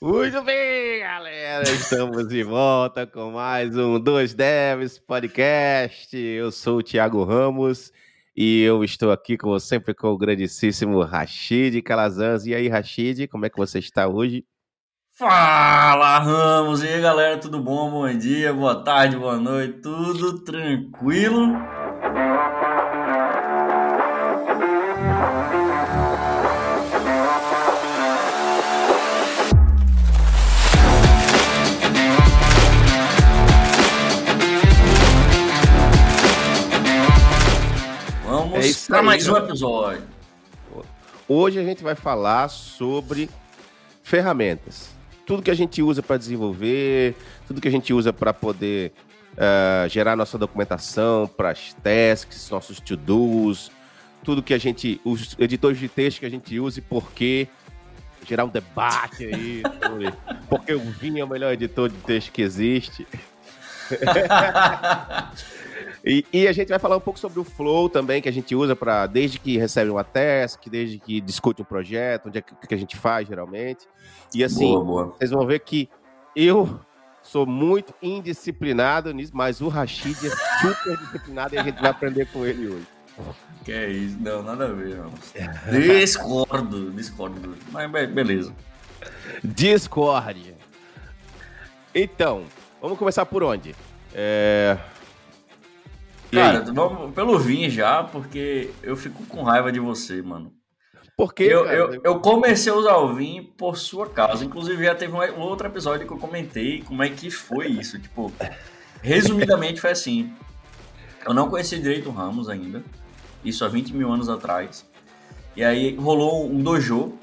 [0.00, 1.64] Muito bem, galera.
[1.64, 6.16] Estamos de volta com mais um Dois Devs Podcast.
[6.16, 7.92] Eu sou o Thiago Ramos
[8.36, 12.46] e eu estou aqui, como sempre, com o grandíssimo Rashid Calazans.
[12.46, 14.44] E aí, Rashid, como é que você está hoje?
[15.16, 16.84] Fala, Ramos!
[16.84, 17.90] E aí, galera, tudo bom?
[17.90, 21.56] Bom dia, boa tarde, boa noite, tudo tranquilo?
[38.98, 40.02] Para mais um episódio.
[41.28, 43.30] Hoje a gente vai falar sobre
[44.02, 44.90] ferramentas.
[45.24, 47.14] Tudo que a gente usa para desenvolver,
[47.46, 48.92] tudo que a gente usa para poder
[49.34, 53.70] uh, gerar nossa documentação para as tasks, nossos to-dos,
[54.24, 57.46] tudo que a gente, os editores de texto que a gente usa e por quê,
[58.26, 60.12] gerar um debate aí sobre
[60.50, 63.06] porque o Vim é o melhor editor de texto que existe.
[66.08, 68.54] E, e, a gente vai falar um pouco sobre o flow também, que a gente
[68.54, 72.54] usa para desde que recebe uma task, desde que discute um projeto, onde é que,
[72.66, 73.86] que a gente faz geralmente.
[74.34, 75.06] E assim, boa, boa.
[75.18, 75.86] vocês vão ver que
[76.34, 76.80] eu
[77.22, 82.26] sou muito indisciplinado nisso, mas o Rashid é super disciplinado e a gente vai aprender
[82.32, 82.86] com ele hoje.
[83.62, 85.12] Que é isso, não, nada a ver, não.
[85.78, 87.54] Discordo, discordo.
[87.70, 88.54] Mas beleza.
[89.44, 90.54] Discord.
[91.94, 92.44] Então,
[92.80, 93.74] vamos começar por onde?
[94.14, 94.78] É...
[96.30, 100.52] Cara, vamos pelo Vim já, porque eu fico com raiva de você, mano.
[101.16, 104.44] Porque eu, eu, eu, comecei a usar o Vim por sua causa.
[104.44, 107.98] Inclusive, já teve um outro episódio que eu comentei como é que foi isso.
[107.98, 108.32] Tipo,
[109.02, 110.32] resumidamente foi assim.
[111.26, 112.84] Eu não conhecia direito o Ramos ainda.
[113.44, 114.86] Isso há 20 mil anos atrás.
[115.56, 117.14] E aí rolou um dojo.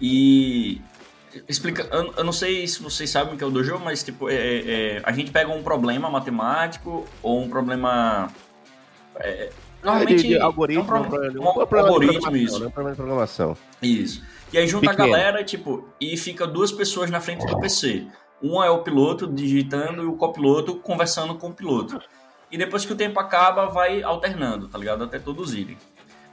[0.00, 0.80] E
[1.48, 4.28] Explica, eu, eu, não sei se vocês sabem o que é o dojo, mas tipo,
[4.28, 8.30] é, é, a gente pega um problema matemático ou um problema.
[9.16, 9.50] É,
[9.82, 10.12] normalmente.
[10.12, 12.58] É de, de algoritmo, é um, pro, um, um, um algoritmo, isso.
[12.58, 12.66] Né?
[12.66, 13.56] Um problema de programação.
[13.80, 14.22] Isso.
[14.52, 15.08] E aí junta Pequeno.
[15.08, 18.06] a galera, tipo, e fica duas pessoas na frente do PC.
[18.42, 22.00] Um é o piloto digitando e o copiloto conversando com o piloto.
[22.50, 25.04] E depois que o tempo acaba, vai alternando, tá ligado?
[25.04, 25.78] Até todos irem.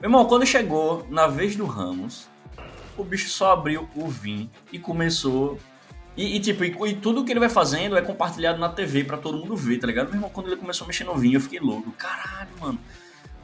[0.02, 2.28] Meu irmão, quando chegou na vez do Ramos,
[3.00, 5.58] o bicho só abriu o Vim e começou.
[6.18, 9.18] E, e tipo, e, e, tudo que ele vai fazendo é compartilhado na TV para
[9.18, 10.08] todo mundo ver, tá ligado?
[10.08, 11.92] Meu irmão, quando ele começou a mexer no Vim, eu fiquei louco.
[11.94, 12.80] Caralho, mano.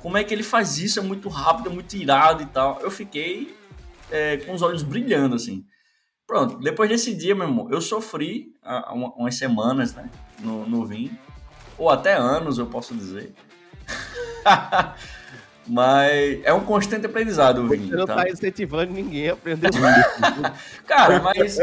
[0.02, 1.00] Como é que ele faz isso?
[1.00, 2.80] É muito rápido, é muito irado e tal.
[2.82, 3.56] Eu fiquei
[4.12, 5.66] é, com os olhos brilhando, assim.
[6.28, 11.18] Pronto, depois desse dia, meu irmão, eu sofri há umas semanas, né, no, no Vim.
[11.78, 13.34] Ou até anos, eu posso dizer.
[15.68, 17.90] Mas é um constante aprendizado o Vini.
[17.90, 18.16] Você não tá?
[18.16, 19.70] tá incentivando ninguém a aprender
[20.86, 21.58] Cara, mas.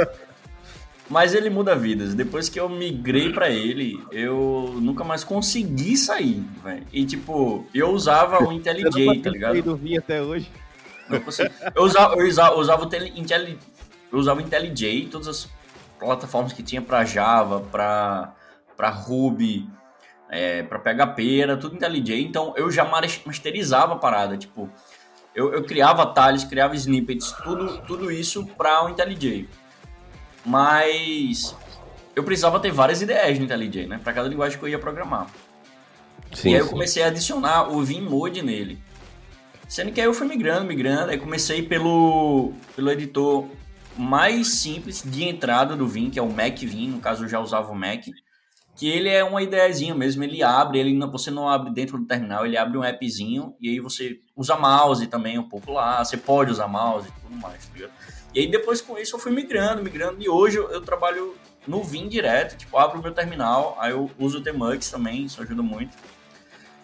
[1.09, 2.15] Mas ele muda vidas.
[2.15, 6.87] Depois que eu migrei para ele, eu nunca mais consegui sair, velho.
[6.93, 9.63] E tipo, eu usava o IntelliJ, tá ligado?
[9.63, 10.51] do Vim até hoje.
[11.75, 13.59] Eu usava, eu usava, eu usava o IntelliJ,
[14.11, 15.51] eu usava o IntelliJ, todas as
[15.99, 18.35] plataformas que tinha para Java, para
[18.75, 19.69] para Ruby,
[20.33, 22.87] é, para PHP, era tudo IntelliJ, então eu já
[23.27, 24.69] masterizava a parada, tipo,
[25.35, 29.47] eu, eu criava atalhos, criava snippets, tudo, tudo isso para o IntelliJ.
[30.45, 31.55] Mas
[32.17, 35.27] eu precisava ter várias ideias no IntelliJ, né, para cada linguagem que eu ia programar.
[36.33, 38.83] Sim, e aí eu comecei a adicionar o Vim Mode nele.
[39.69, 43.47] Sendo que aí eu fui migrando, migrando, aí comecei pelo, pelo editor
[43.99, 47.39] mais simples de entrada do Vim, que é o Mac Vim, no caso eu já
[47.39, 48.07] usava o Mac
[48.83, 52.05] que ele é uma ideiazinha mesmo, ele abre, ele não, você não abre dentro do
[52.05, 56.17] terminal, ele abre um appzinho e aí você usa mouse também um pouco lá, você
[56.17, 57.89] pode usar mouse e tudo mais, tá
[58.35, 61.81] E aí depois com isso eu fui migrando, migrando e hoje eu, eu trabalho no
[61.81, 65.63] Vim direto, tipo, abro o meu terminal, aí eu uso o Tmux também, isso ajuda
[65.63, 65.97] muito.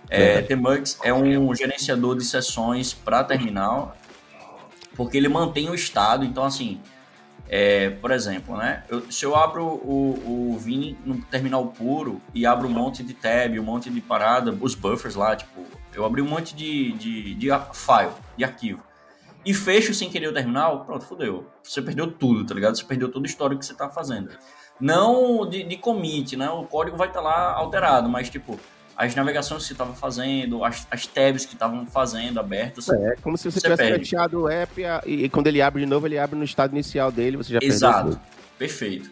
[0.08, 3.96] É, Tmux é um gerenciador de sessões para terminal,
[4.94, 6.80] porque ele mantém o estado, então assim,
[7.48, 8.84] é, por exemplo, né?
[8.88, 13.14] Eu, se eu abro o, o Vim no terminal puro e abro um monte de
[13.14, 15.64] tab, um monte de parada, os buffers lá, tipo,
[15.94, 18.82] eu abri um monte de, de, de file, de arquivo,
[19.44, 21.46] e fecho sem querer o terminal, pronto, fodeu.
[21.62, 22.76] Você perdeu tudo, tá ligado?
[22.76, 24.30] Você perdeu todo o histórico que você tá fazendo.
[24.78, 26.50] Não de, de commit, né?
[26.50, 28.60] O código vai estar tá lá alterado, mas tipo,
[28.98, 32.88] as navegações que você estava fazendo, as, as tabs que estavam fazendo abertas.
[32.88, 35.86] É, como se você, você tivesse fechado o app e, e, quando ele abre de
[35.86, 38.20] novo, ele abre no estado inicial dele, você já Exato,
[38.58, 39.08] perfeito.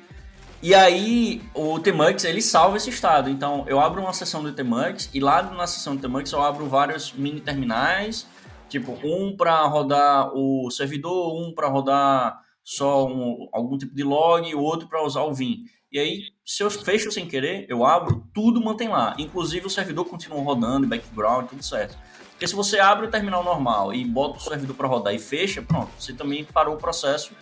[0.60, 3.30] E aí, o Tmux, ele salva esse estado.
[3.30, 6.66] Então, eu abro uma sessão do Tmux e lá na sessão do Tmux eu abro
[6.66, 8.26] vários mini terminais,
[8.68, 14.48] tipo, um para rodar o servidor, um para rodar só um, algum tipo de log
[14.48, 15.62] e o outro para usar o Vim.
[15.90, 19.14] E aí, se eu fecho sem querer, eu abro, tudo mantém lá.
[19.18, 21.96] Inclusive o servidor continua rodando, background, tudo certo.
[22.30, 25.62] Porque se você abre o terminal normal e bota o servidor para rodar e fecha,
[25.62, 27.32] pronto, você também parou o processo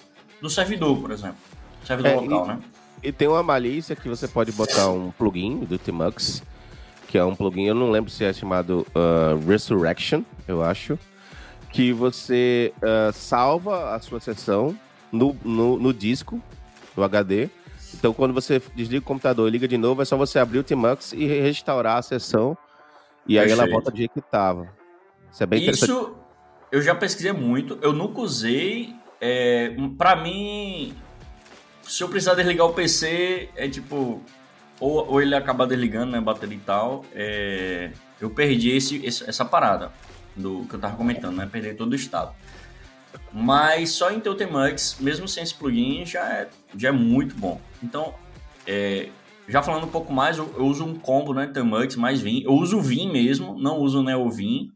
[0.41, 1.37] do servidor, por exemplo.
[1.85, 2.61] Servidor é, local, e, né?
[3.03, 6.43] E tem uma malícia que você pode botar um plugin do Tmux,
[7.09, 10.99] que é um plugin, eu não lembro se é chamado uh, Resurrection, eu acho,
[11.73, 14.79] que você uh, salva a sua sessão
[15.11, 16.41] no, no, no disco,
[16.97, 17.51] no HD,
[17.99, 20.65] então, quando você desliga o computador e liga de novo, é só você abrir o
[20.65, 22.57] Tmux e restaurar a sessão.
[23.27, 24.69] E aí ela volta do jeito que estava.
[25.33, 26.17] Isso é bem Isso, interessante.
[26.71, 27.79] eu já pesquisei muito.
[27.81, 28.95] Eu nunca usei.
[29.21, 30.95] É, para mim,
[31.83, 34.23] se eu precisar desligar o PC, é tipo...
[34.81, 37.05] Ou, ou ele acaba desligando, né, bateria e tal.
[37.15, 39.93] É, eu perdi esse, essa parada
[40.37, 41.49] do que eu tava comentando, né?
[41.51, 42.35] Perder todo o estado.
[43.33, 44.37] Mas só em teu
[45.01, 47.61] mesmo sem esse plugin, já é, já é muito bom.
[47.83, 48.15] Então,
[48.67, 49.09] é,
[49.49, 51.47] já falando um pouco mais, eu, eu uso um combo, né?
[51.47, 52.43] Tmux mais Vim.
[52.45, 54.71] Eu uso o Vim mesmo, não uso o NeoVim.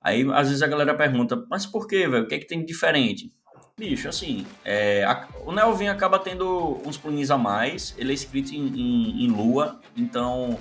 [0.00, 2.24] Aí, às vezes, a galera pergunta, mas por que, velho?
[2.24, 3.32] O que é que tem de diferente?
[3.76, 7.94] Bicho, assim, é, a, o NeoVim acaba tendo uns plugins a mais.
[7.98, 10.58] Ele é escrito em, em, em Lua, então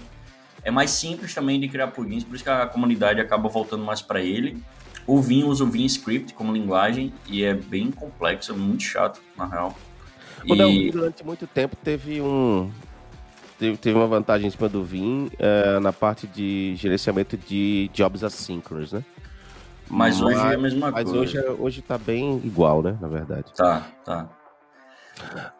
[0.63, 4.01] é mais simples também de criar plugins, por isso que a comunidade acaba voltando mais
[4.01, 4.63] para ele.
[5.05, 9.21] O Vim usa o Vim Script como linguagem e é bem complexo, é muito chato,
[9.37, 9.75] na real.
[10.47, 10.91] O e...
[10.91, 12.71] durante muito tempo teve um.
[13.59, 18.91] Teve, uma vantagem em cima do Vim uh, na parte de gerenciamento de jobs assíncronos,
[18.91, 19.03] né?
[19.89, 21.19] Mas, mas hoje é a mesma mas coisa.
[21.19, 22.97] Mas hoje, é, hoje tá bem igual, né?
[22.99, 23.53] Na verdade.
[23.55, 24.29] Tá, tá.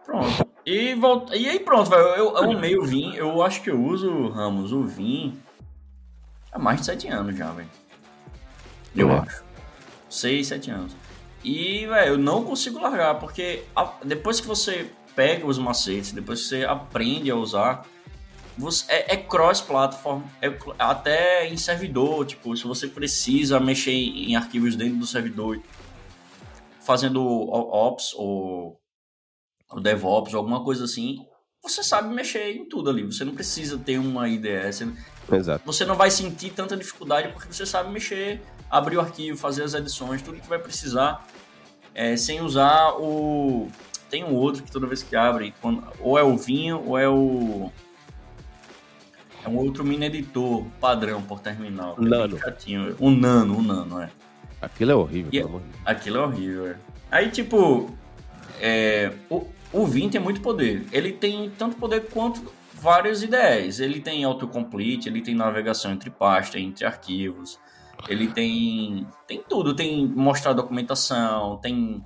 [0.06, 0.48] Pronto.
[0.66, 1.36] E, volta...
[1.36, 2.01] e aí pronto, velho.
[2.01, 3.13] Eu, eu amei o Vim.
[3.16, 5.38] Eu acho que eu uso, Ramos, o Vim
[6.51, 7.69] há mais de sete anos já, velho.
[8.95, 9.19] Eu é.
[9.19, 9.44] acho.
[10.10, 10.95] Seis, sete anos.
[11.44, 16.42] E, velho, eu não consigo largar, porque a, depois que você pega os macetes, depois
[16.42, 17.86] que você aprende a usar,
[18.57, 24.36] você, é, é cross-platform, é, até em servidor, tipo, se você precisa mexer em, em
[24.36, 25.60] arquivos dentro do servidor,
[26.80, 28.80] fazendo ops ou,
[29.69, 31.18] ou DevOps ou alguma coisa assim,
[31.62, 33.04] você sabe mexer em tudo ali.
[33.04, 34.72] Você não precisa ter uma IDE.
[34.72, 34.88] Você,
[35.31, 35.66] Exato.
[35.66, 38.42] você não vai sentir tanta dificuldade porque você sabe mexer
[38.73, 41.23] abrir o arquivo, fazer as edições, tudo que vai precisar,
[41.93, 43.69] é, sem usar o.
[44.09, 47.07] Tem um outro que toda vez que abre, quando, ou é o vinho, ou é
[47.07, 47.71] o.
[49.45, 51.95] É um outro mini editor padrão por terminal.
[51.99, 52.39] É nano.
[52.39, 52.95] Chatinho.
[52.99, 54.09] Um nano, um nano, é.
[54.59, 55.81] Aquilo é horrível, e, pelo amor de Deus.
[55.85, 56.75] Aquilo é horrível, é.
[57.11, 57.91] Aí, tipo,
[58.59, 60.87] é, o, o Vim tem muito poder.
[60.91, 63.79] Ele tem tanto poder quanto várias ideias.
[63.79, 67.59] Ele tem autocomplete, ele tem navegação entre pastas, entre arquivos.
[68.07, 72.04] Ele tem tem tudo, tem mostrar documentação, tem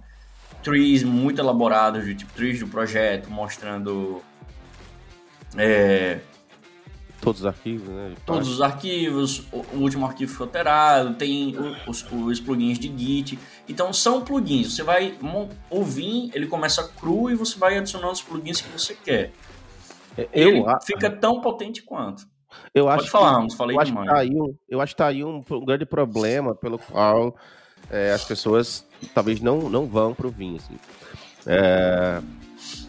[0.63, 4.21] trees muito elaborados, de tipo trees do projeto, mostrando
[5.55, 6.19] é,
[7.21, 8.15] todos os arquivos, né?
[8.25, 11.55] Todos os arquivos, o, o último arquivo foi alterado, tem
[11.87, 13.39] os, os, plugins de Git.
[13.67, 14.73] Então são plugins.
[14.73, 15.17] Você vai
[15.69, 19.33] ouvir, ele começa cru e você vai adicionando os plugins que você quer.
[20.17, 22.27] É, eu, ele fica tão potente quanto.
[22.73, 25.07] Eu Pode acho falar, que, falei eu acho, tá aí um, eu acho que tá
[25.07, 27.35] aí um, um grande problema pelo qual
[27.89, 30.77] é, as pessoas talvez não, não vão pro vinho, assim.
[31.45, 32.21] É,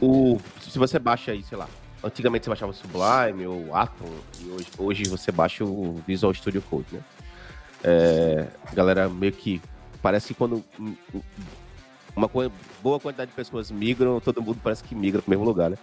[0.00, 1.68] o, se você baixa aí, sei lá,
[2.02, 4.06] antigamente você baixava o Sublime ou Atom,
[4.40, 7.00] e hoje, hoje você baixa o Visual Studio Code, né?
[7.84, 9.62] É, galera meio que
[10.02, 10.64] parece que quando
[12.16, 12.28] uma
[12.82, 15.78] boa quantidade de pessoas migram, todo mundo parece que migra pro mesmo lugar, né?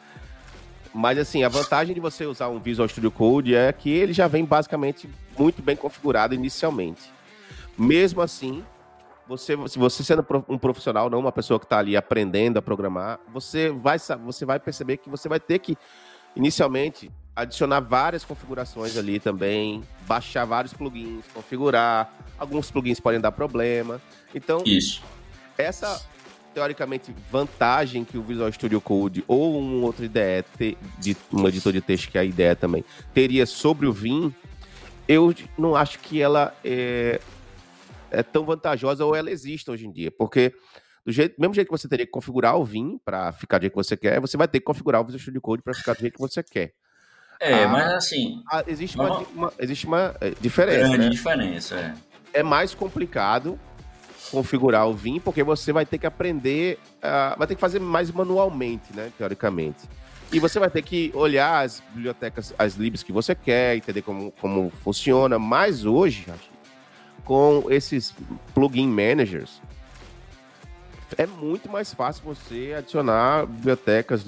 [0.98, 4.30] Mas assim, a vantagem de você usar um Visual Studio Code é que ele já
[4.30, 7.12] vem basicamente muito bem configurado inicialmente.
[7.78, 8.64] Mesmo assim,
[9.28, 13.20] você, se você sendo um profissional, não uma pessoa que está ali aprendendo a programar,
[13.34, 15.78] você vai, você vai perceber que você vai ter que,
[16.34, 22.10] inicialmente, adicionar várias configurações ali também, baixar vários plugins, configurar.
[22.40, 24.02] Alguns plugins podem dar problema.
[24.34, 25.04] Então, Isso.
[25.58, 26.02] essa
[26.56, 30.46] teoricamente, vantagem que o Visual Studio Code ou um outro IDE,
[30.98, 32.84] de, um editor de texto que é a IDE também,
[33.14, 34.34] teria sobre o Vim,
[35.06, 37.20] eu não acho que ela é,
[38.10, 40.54] é tão vantajosa ou ela existe hoje em dia, porque
[41.06, 43.74] do jeito, mesmo jeito que você teria que configurar o Vim para ficar do jeito
[43.74, 46.00] que você quer, você vai ter que configurar o Visual Studio Code para ficar do
[46.00, 46.72] jeito que você quer.
[47.38, 48.42] É, ah, mas assim.
[48.50, 50.88] Ah, existe, uma, uma, existe uma é, diferença.
[50.88, 51.10] Grande né?
[51.10, 52.40] diferença, é.
[52.40, 53.60] É mais complicado
[54.32, 58.12] configurar o Vim, porque você vai ter que aprender, uh, vai ter que fazer mais
[58.12, 59.88] manualmente, né, teoricamente.
[60.32, 64.32] E você vai ter que olhar as bibliotecas, as libs que você quer, entender como,
[64.42, 65.38] como funciona.
[65.38, 66.26] Mas hoje,
[67.24, 68.14] com esses
[68.54, 69.62] plugin managers,
[71.18, 74.26] é muito mais fácil você adicionar bibliotecas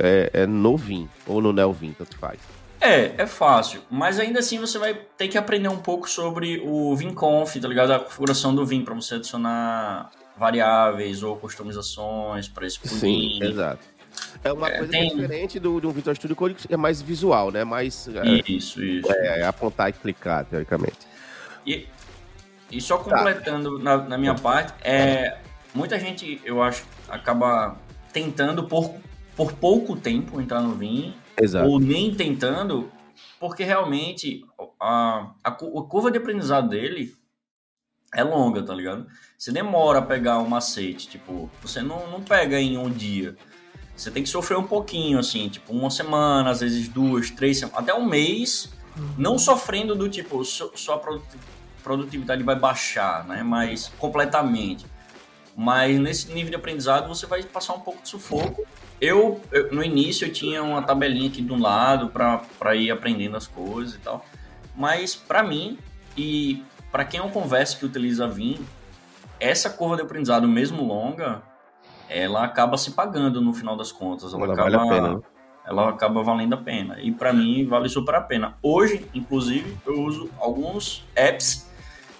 [0.00, 2.57] é, é no Vim ou no Nelvim, tanto faz.
[2.80, 6.94] É, é fácil, mas ainda assim você vai ter que aprender um pouco sobre o
[6.94, 7.92] VimConf, tá ligado?
[7.92, 12.98] A configuração do Vim para você adicionar variáveis ou customizações para esse plugin.
[12.98, 13.80] Sim, exato.
[14.42, 15.08] É uma é, coisa tem...
[15.08, 17.64] diferente do, um Visual Studio Code que é mais visual, né?
[17.64, 19.12] Mais é, isso, isso.
[19.12, 20.98] É, é, apontar e clicar, teoricamente.
[21.66, 21.86] E,
[22.70, 23.84] e só completando tá.
[23.84, 25.38] na, na, minha parte, é
[25.74, 27.76] muita gente, eu acho, acaba
[28.12, 28.94] tentando por,
[29.36, 31.68] por pouco tempo entrar no Vim Exato.
[31.68, 32.90] ou nem tentando,
[33.38, 34.44] porque realmente
[34.80, 37.16] a, a, a curva de aprendizado dele
[38.14, 39.06] é longa, tá ligado?
[39.36, 43.36] Você demora a pegar um macete, tipo, você não, não pega em um dia.
[43.94, 47.80] Você tem que sofrer um pouquinho, assim, tipo, uma semana, às vezes duas, três semanas,
[47.80, 49.14] até um mês, uhum.
[49.18, 51.00] não sofrendo do tipo, sua
[51.82, 53.42] produtividade vai baixar, né?
[53.42, 54.86] Mas completamente.
[55.56, 58.64] Mas nesse nível de aprendizado você vai passar um pouco de sufoco
[59.00, 63.36] eu, eu, no início eu tinha uma tabelinha aqui de um lado para ir aprendendo
[63.36, 64.24] as coisas e tal.
[64.76, 65.78] Mas para mim
[66.16, 68.58] e para quem eu converso que utiliza Vim,
[69.38, 71.42] essa curva de aprendizado mesmo longa,
[72.08, 74.32] ela acaba se pagando no final das contas.
[74.32, 75.14] Ela, ela acaba, vale a pena.
[75.14, 75.20] Né?
[75.66, 77.00] Ela acaba valendo a pena.
[77.00, 78.56] E para mim vale super a pena.
[78.62, 81.70] Hoje, inclusive, eu uso alguns apps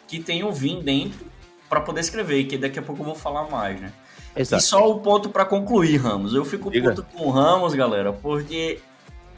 [0.07, 1.27] que tem o Vim dentro
[1.69, 3.93] para poder escrever, que daqui a pouco eu vou falar mais, né?
[4.39, 4.63] Exato.
[4.63, 6.35] E só o ponto para concluir, Ramos.
[6.35, 6.91] Eu fico Diga.
[6.91, 8.81] puto com o Ramos, galera, porque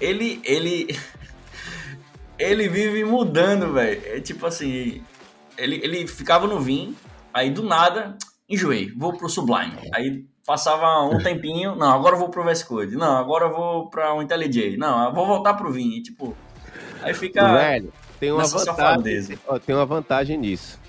[0.00, 0.88] ele ele
[2.38, 4.02] ele vive mudando, velho.
[4.04, 5.02] É tipo assim,
[5.56, 6.94] ele, ele ficava no Vim,
[7.32, 8.16] aí do nada,
[8.48, 9.72] enjoei, vou pro Sublime.
[9.94, 12.96] Aí passava um tempinho, não, agora eu vou pro VS Code.
[12.96, 14.76] Não, agora eu vou para um IntelliJ.
[14.76, 16.36] Não, eu vou voltar pro Vim, e, tipo,
[17.02, 20.79] aí fica Velho, tem uma vantagem, tem uma vantagem nisso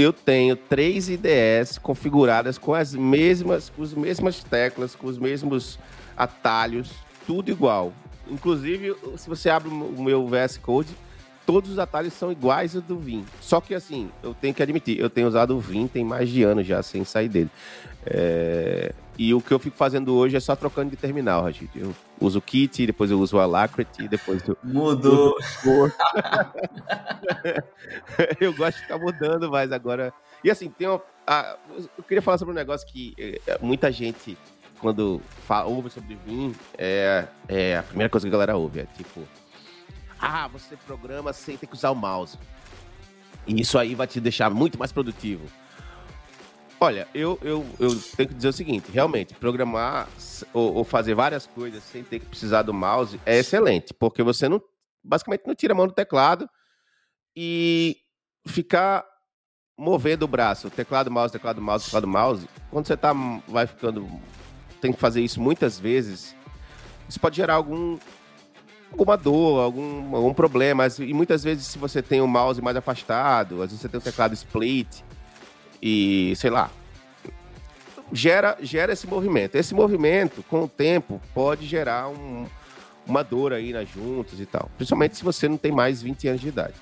[0.00, 5.78] eu tenho três IDEs configuradas com as mesmas, com as mesmas teclas, com os mesmos
[6.16, 6.90] atalhos,
[7.26, 7.92] tudo igual.
[8.28, 10.94] Inclusive, se você abre o meu VS Code,
[11.44, 13.24] todos os atalhos são iguais ao do Vim.
[13.40, 16.42] Só que assim, eu tenho que admitir, eu tenho usado o Vim tem mais de
[16.42, 17.50] ano já sem sair dele.
[18.06, 18.92] É...
[19.20, 21.70] E o que eu fico fazendo hoje é só trocando de terminal, Rajid.
[21.74, 24.56] Eu uso o Kit, depois eu uso o Alacrity, depois eu...
[24.64, 25.36] Mudou!
[28.40, 30.10] eu gosto de ficar mudando, mas agora...
[30.42, 31.02] E assim, tem uma...
[31.98, 34.38] Eu queria falar sobre um negócio que é, muita gente,
[34.78, 38.86] quando fala, ouve sobre Vim, é, é a primeira coisa que a galera ouve, é
[38.86, 39.28] tipo...
[40.18, 42.38] Ah, você programa sem ter que usar o mouse.
[43.46, 45.44] E isso aí vai te deixar muito mais produtivo.
[46.82, 50.08] Olha, eu, eu, eu tenho que dizer o seguinte: realmente, programar
[50.54, 54.48] ou, ou, fazer várias coisas sem ter que precisar do mouse é excelente, porque você
[54.48, 54.62] não
[55.04, 56.48] basicamente não tira a mão do teclado
[57.36, 57.98] e
[58.46, 59.04] ficar
[59.78, 62.48] movendo o braço, teclado, mouse, teclado, mouse, teclado, mouse.
[62.70, 63.12] Quando você tá,
[63.46, 64.08] vai ficando,
[64.80, 66.34] tem que fazer isso muitas vezes,
[67.06, 67.98] isso pode gerar algum
[68.90, 70.86] alguma dor, algum, algum problema.
[70.98, 74.02] E muitas vezes, se você tem o mouse mais afastado, às vezes você tem o
[74.02, 75.02] teclado split
[75.82, 76.70] e sei lá,
[78.12, 79.56] gera, gera esse movimento.
[79.56, 82.46] Esse movimento, com o tempo, pode gerar um,
[83.06, 84.70] uma dor aí nas juntas e tal.
[84.76, 86.74] Principalmente se você não tem mais 20 anos de idade.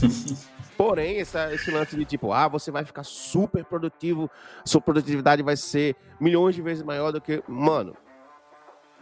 [0.76, 4.28] Porém, essa, esse lance de tipo, ah, você vai ficar super produtivo,
[4.64, 7.42] sua produtividade vai ser milhões de vezes maior do que.
[7.46, 7.96] Mano,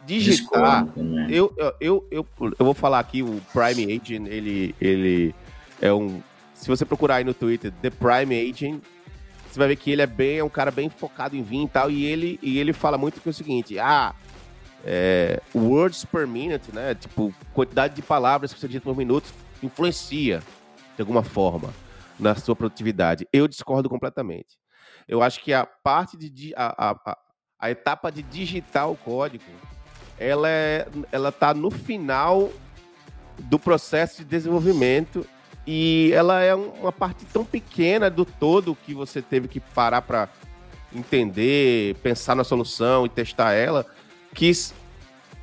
[0.05, 0.87] digitar.
[0.95, 1.29] Né?
[1.31, 2.27] Eu, eu, eu, eu,
[2.59, 5.35] eu vou falar aqui, o Prime Agent, ele, ele
[5.81, 6.23] é um.
[6.55, 8.83] Se você procurar aí no Twitter, The Prime Agent,
[9.53, 11.69] você vai ver que ele é bem, é um cara bem focado em vinho e
[11.69, 14.15] tal, e ele, e ele fala muito que é o seguinte, ah,
[14.83, 19.33] é, words per minute, né, tipo, quantidade de palavras que você dita por minuto
[19.63, 20.43] influencia,
[20.97, 21.73] de alguma forma,
[22.19, 23.29] na sua produtividade.
[23.33, 24.59] Eu discordo completamente.
[25.07, 27.19] Eu acho que a parte de, a, a,
[27.59, 29.45] a etapa de digitar o código,
[30.19, 32.51] ela, é, ela tá no final
[33.39, 35.27] do processo de desenvolvimento
[35.67, 40.29] e ela é uma parte tão pequena do todo que você teve que parar para
[40.95, 43.87] entender, pensar na solução e testar ela,
[44.35, 44.53] que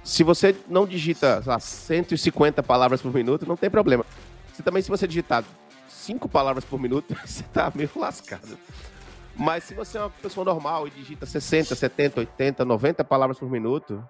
[0.03, 4.05] se você não digita lá, 150 palavras por minuto, não tem problema.
[4.53, 5.43] Se também se você digitar
[5.87, 8.57] 5 palavras por minuto, você tá meio lascado.
[9.35, 13.49] Mas se você é uma pessoa normal e digita 60, 70, 80, 90 palavras por
[13.49, 14.03] minuto,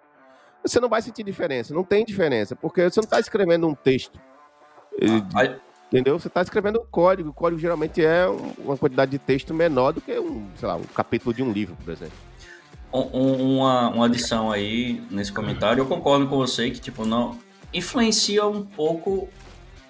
[0.63, 1.71] você não vai sentir diferença.
[1.71, 4.19] Não tem diferença, porque você não está escrevendo um texto.
[5.35, 5.55] Ah,
[5.91, 6.19] Entendeu?
[6.19, 7.29] Você está escrevendo código.
[7.29, 8.27] O código geralmente é
[8.59, 11.75] uma quantidade de texto menor do que um, sei lá, um capítulo de um livro,
[11.83, 12.13] por exemplo.
[12.93, 17.37] Um, uma, uma adição aí nesse comentário, eu concordo com você que, tipo, não.
[17.73, 19.29] Influencia um pouco.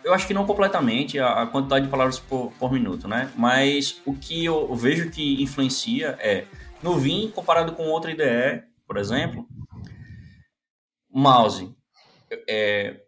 [0.04, 3.30] eu acho que não completamente a, a quantidade de palavras por, por, minuto, né?
[3.36, 6.46] Mas o que eu, eu vejo que influencia é
[6.82, 9.46] no Vim comparado com outra IDE, por exemplo,
[11.10, 11.74] mouse.
[12.48, 13.02] É,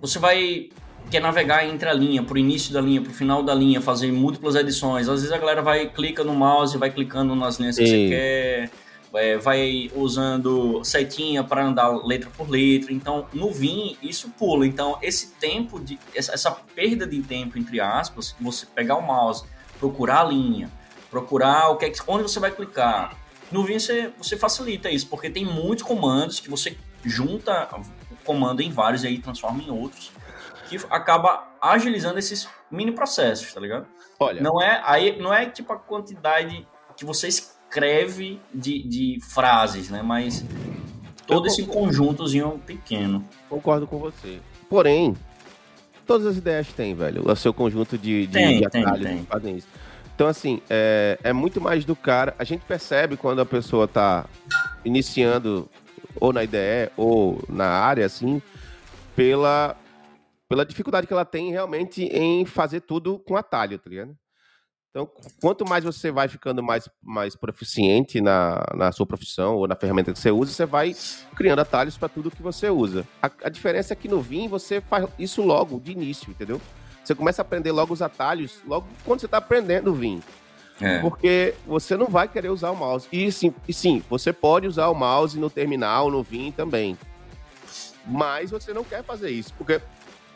[0.00, 0.70] você vai
[1.08, 4.54] quer navegar entre a linha, pro início da linha, pro final da linha, fazer múltiplas
[4.54, 5.08] edições.
[5.08, 8.70] Às vezes a galera vai clica no mouse, vai clicando nas linhas que você quer,
[9.14, 12.92] é, vai usando setinha para andar letra por letra.
[12.92, 14.66] Então, no Vim, isso pula.
[14.66, 19.44] Então, esse tempo de essa, essa perda de tempo entre aspas, você pegar o mouse,
[19.78, 20.70] procurar a linha,
[21.10, 23.16] procurar o que é, onde você vai clicar.
[23.50, 27.68] No Vim você, você facilita isso, porque tem muitos comandos que você junta
[28.10, 30.12] o comando em vários e aí transforma em outros
[30.68, 33.86] que acaba agilizando esses mini processos, tá ligado?
[34.20, 34.40] Olha.
[34.40, 40.02] Não é, aí, não é tipo a quantidade que você escreve de, de frases, né?
[40.02, 40.44] Mas
[41.26, 43.24] todo esse conjuntozinho pequeno.
[43.48, 44.40] Concordo com você.
[44.68, 45.16] Porém,
[46.06, 47.30] todas as ideias têm, velho.
[47.30, 49.26] O seu conjunto de, de, tem, de atalhos tem, tem.
[49.26, 49.68] fazem isso.
[50.14, 52.34] Então, assim, é, é muito mais do cara.
[52.38, 54.26] A gente percebe quando a pessoa tá
[54.84, 55.68] iniciando
[56.20, 58.42] ou na IDE ou na área, assim,
[59.14, 59.76] pela
[60.48, 64.16] pela dificuldade que ela tem realmente em fazer tudo com atalho, tá ligado?
[64.90, 65.08] Então,
[65.40, 70.12] quanto mais você vai ficando mais, mais proficiente na, na sua profissão ou na ferramenta
[70.12, 70.96] que você usa, você vai
[71.36, 73.06] criando atalhos para tudo que você usa.
[73.22, 76.60] A, a, diferença é que no Vim você faz isso logo, de início, entendeu?
[77.04, 80.22] Você começa a aprender logo os atalhos, logo quando você está aprendendo o Vim.
[80.80, 81.00] É.
[81.00, 83.06] Porque você não vai querer usar o mouse.
[83.12, 86.96] E sim, e sim, você pode usar o mouse no terminal, no Vim também.
[88.06, 89.80] Mas você não quer fazer isso, porque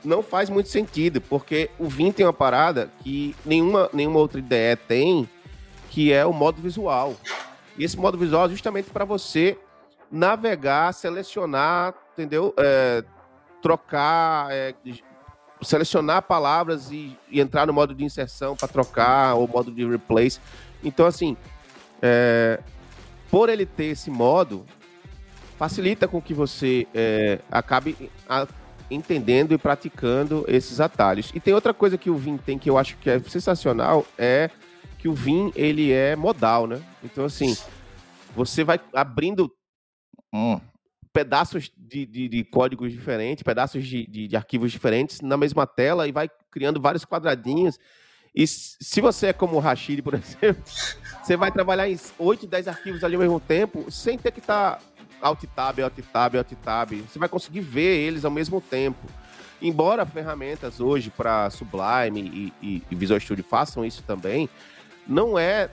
[0.05, 4.77] não faz muito sentido, porque o Vim tem uma parada que nenhuma, nenhuma outra ideia
[4.77, 5.29] tem,
[5.91, 7.15] que é o modo visual.
[7.77, 9.57] E esse modo visual é justamente para você
[10.11, 12.53] navegar, selecionar, entendeu?
[12.59, 13.03] É,
[13.63, 14.75] trocar, é,
[15.63, 20.41] selecionar palavras e, e, entrar no modo de inserção para trocar, ou modo de replace.
[20.83, 21.37] Então, assim,
[22.03, 22.61] é,
[23.31, 24.67] por ele ter esse modo,
[25.57, 28.11] facilita com que você é, acabe
[28.95, 31.31] entendendo e praticando esses atalhos.
[31.35, 34.51] E tem outra coisa que o Vim tem que eu acho que é sensacional, é
[34.99, 36.81] que o Vim, ele é modal, né?
[37.03, 37.57] Então, assim,
[38.37, 39.53] você vai abrindo
[40.33, 40.61] hum,
[41.13, 46.07] pedaços de, de, de, códigos diferentes, pedaços de, de, de, arquivos diferentes na mesma tela
[46.07, 47.79] e vai criando vários quadradinhos.
[48.35, 50.63] E se você é como o Rashid, por exemplo,
[51.23, 54.77] você vai trabalhar em 8, 10 arquivos ali ao mesmo tempo, sem ter que estar
[54.77, 54.85] tá
[55.23, 56.93] Alt Tab, Alt Tab, Alt Tab.
[56.93, 59.07] Você vai conseguir ver eles ao mesmo tempo.
[59.63, 64.49] Embora ferramentas hoje para Sublime e, e, Visual Studio façam isso também,
[65.07, 65.71] não é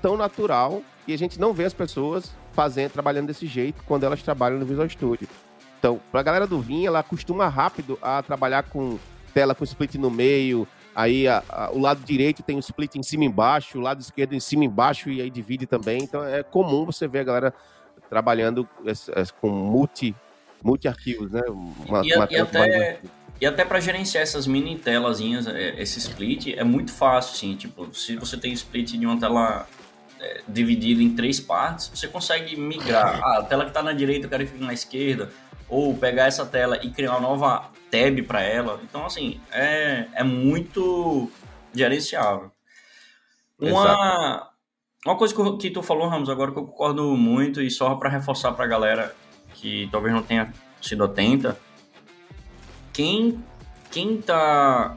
[0.00, 4.22] tão natural e a gente não vê as pessoas fazendo, trabalhando desse jeito quando elas
[4.22, 5.28] trabalham no Visual Studio.
[5.78, 8.98] Então, para a galera do Vim, ela costuma rápido a trabalhar com
[9.32, 13.02] tela com split no meio, aí a, a, o lado direito tem o split em
[13.02, 16.02] cima e embaixo, o lado esquerdo em cima e embaixo e aí divide também.
[16.02, 17.54] Então é comum você ver a galera
[18.08, 18.68] trabalhando
[19.40, 20.14] com multi,
[20.62, 21.42] multi arquivos, né?
[21.48, 23.00] Uma, e, uma e até,
[23.40, 27.94] e até para gerenciar essas mini telazinhas, é, esse split é muito fácil, assim, tipo,
[27.94, 29.66] se você tem split de uma tela
[30.20, 33.20] é, dividida em três partes, você consegue migrar.
[33.22, 35.30] Ah, a tela que está na direita eu quero que fique na esquerda,
[35.68, 38.80] ou pegar essa tela e criar uma nova tab para ela.
[38.82, 41.30] Então, assim, é, é muito
[41.72, 42.50] gerenciável.
[43.60, 44.50] Uma,
[45.06, 48.52] uma coisa que tu falou, Ramos, agora que eu concordo muito, e só para reforçar
[48.52, 49.14] para a galera
[49.54, 51.58] que talvez não tenha sido atenta,
[52.92, 53.42] quem,
[53.90, 54.96] quem tá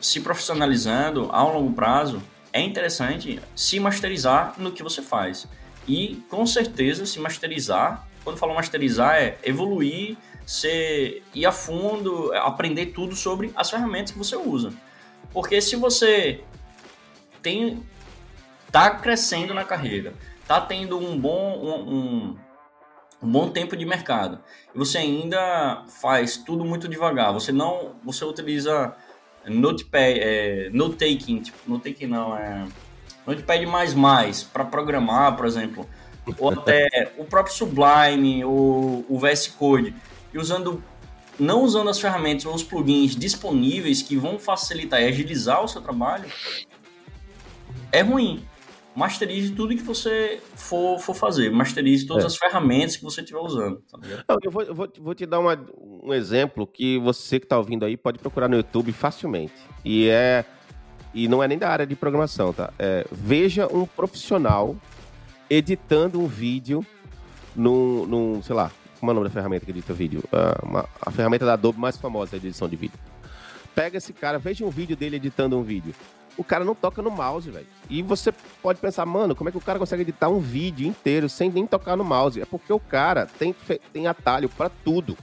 [0.00, 5.46] se profissionalizando a longo prazo, é interessante se masterizar no que você faz.
[5.86, 10.16] E, com certeza, se masterizar, quando falo masterizar, é evoluir,
[10.46, 14.72] ser, ir a fundo, aprender tudo sobre as ferramentas que você usa.
[15.32, 16.42] Porque se você
[17.42, 17.82] tem
[18.72, 20.14] tá crescendo na carreira,
[20.48, 22.36] tá tendo um bom, um,
[23.22, 24.40] um, bom tempo de mercado,
[24.74, 28.96] e você ainda faz tudo muito devagar, você não, você utiliza
[29.46, 32.64] Notepad, é, Note-taking, tipo, Note-taking não, é
[33.26, 33.66] Notepad++
[34.52, 35.86] para programar, por exemplo,
[36.38, 39.94] ou até o próprio Sublime, o, o VS Code,
[40.32, 40.82] e usando
[41.38, 45.80] não usando as ferramentas ou os plugins disponíveis que vão facilitar e agilizar o seu
[45.80, 46.30] trabalho,
[47.90, 48.44] é ruim
[48.94, 51.50] masterize tudo que você for, for fazer.
[51.50, 52.26] Masterize todas é.
[52.26, 53.82] as ferramentas que você estiver usando.
[53.90, 57.46] Tá não, eu vou, eu vou, vou te dar uma, um exemplo que você que
[57.46, 59.54] está ouvindo aí pode procurar no YouTube facilmente.
[59.84, 60.44] E é
[61.14, 62.72] e não é nem da área de programação, tá?
[62.78, 64.76] É, veja um profissional
[65.48, 66.84] editando um vídeo
[67.54, 70.22] num, num, sei lá, como é o nome da ferramenta que edita vídeo?
[70.32, 72.98] Uh, uma, a ferramenta da Adobe mais famosa de edição de vídeo.
[73.74, 75.94] Pega esse cara, veja um vídeo dele editando um vídeo.
[76.36, 77.66] O cara não toca no mouse, velho.
[77.90, 81.28] E você pode pensar, mano, como é que o cara consegue editar um vídeo inteiro
[81.28, 82.40] sem nem tocar no mouse?
[82.40, 83.54] É porque o cara tem,
[83.92, 85.16] tem atalho para tudo.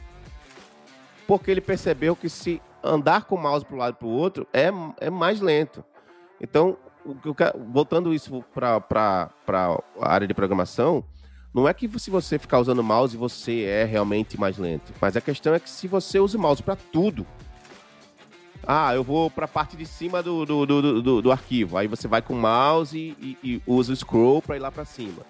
[1.27, 4.47] Porque ele percebeu que se andar com o mouse para um lado para o outro
[4.53, 4.69] é,
[4.99, 5.83] é mais lento.
[6.39, 6.77] Então,
[7.71, 11.03] voltando isso para a área de programação,
[11.53, 15.21] não é que se você ficar usando mouse você é realmente mais lento, mas a
[15.21, 17.25] questão é que se você usa o mouse para tudo,
[18.65, 21.87] ah, eu vou para a parte de cima do, do, do, do, do arquivo, aí
[21.87, 25.23] você vai com o mouse e, e usa o scroll para ir lá para cima.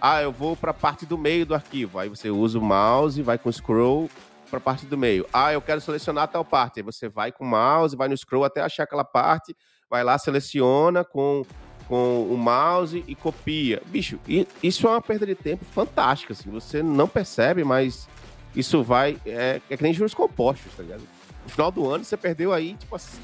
[0.00, 3.20] Ah, eu vou para a parte do meio do arquivo, aí você usa o mouse,
[3.22, 4.10] vai com o scroll
[4.48, 5.26] para a parte do meio.
[5.32, 8.44] Ah, eu quero selecionar tal parte, aí você vai com o mouse, vai no scroll
[8.44, 9.54] até achar aquela parte,
[9.88, 11.44] vai lá, seleciona com
[11.90, 13.82] com o mouse e copia.
[13.86, 14.16] Bicho,
[14.62, 16.48] isso é uma perda de tempo fantástica, assim.
[16.50, 18.08] Você não percebe, mas
[18.54, 19.18] isso vai.
[19.26, 21.02] É, é que nem juros compostos, tá ligado?
[21.50, 23.18] No final do ano, você perdeu aí, tipo assim,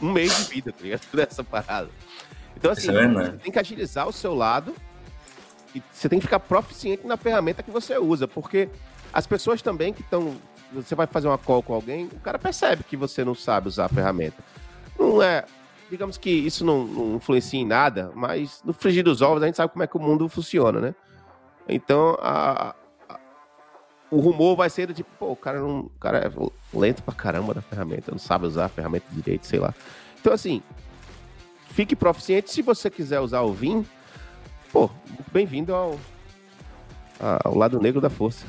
[0.00, 1.02] um mês de vida, tá ligado?
[1.14, 1.88] Dessa parada.
[2.56, 4.74] Então, assim, é você tem que agilizar o seu lado
[5.74, 8.68] e você tem que ficar proficiente na ferramenta que você usa, porque
[9.12, 10.36] as pessoas também que estão.
[10.72, 13.84] Você vai fazer uma call com alguém, o cara percebe que você não sabe usar
[13.84, 14.42] a ferramenta.
[14.98, 15.44] Não é
[15.90, 19.56] digamos que isso não, não, influencia em nada, mas no frigir dos ovos a gente
[19.56, 20.94] sabe como é que o mundo funciona, né?
[21.68, 22.74] Então, a, a,
[24.12, 27.14] o rumor vai ser do tipo, pô, o cara, não, o cara é lento pra
[27.14, 29.74] caramba na ferramenta, não sabe usar a ferramenta direito, sei lá.
[30.20, 30.62] Então, assim,
[31.70, 32.50] fique proficiente.
[32.50, 33.86] Se você quiser usar o Vim,
[34.70, 34.90] pô,
[35.32, 35.98] bem-vindo ao,
[37.18, 38.44] ao lado negro da força.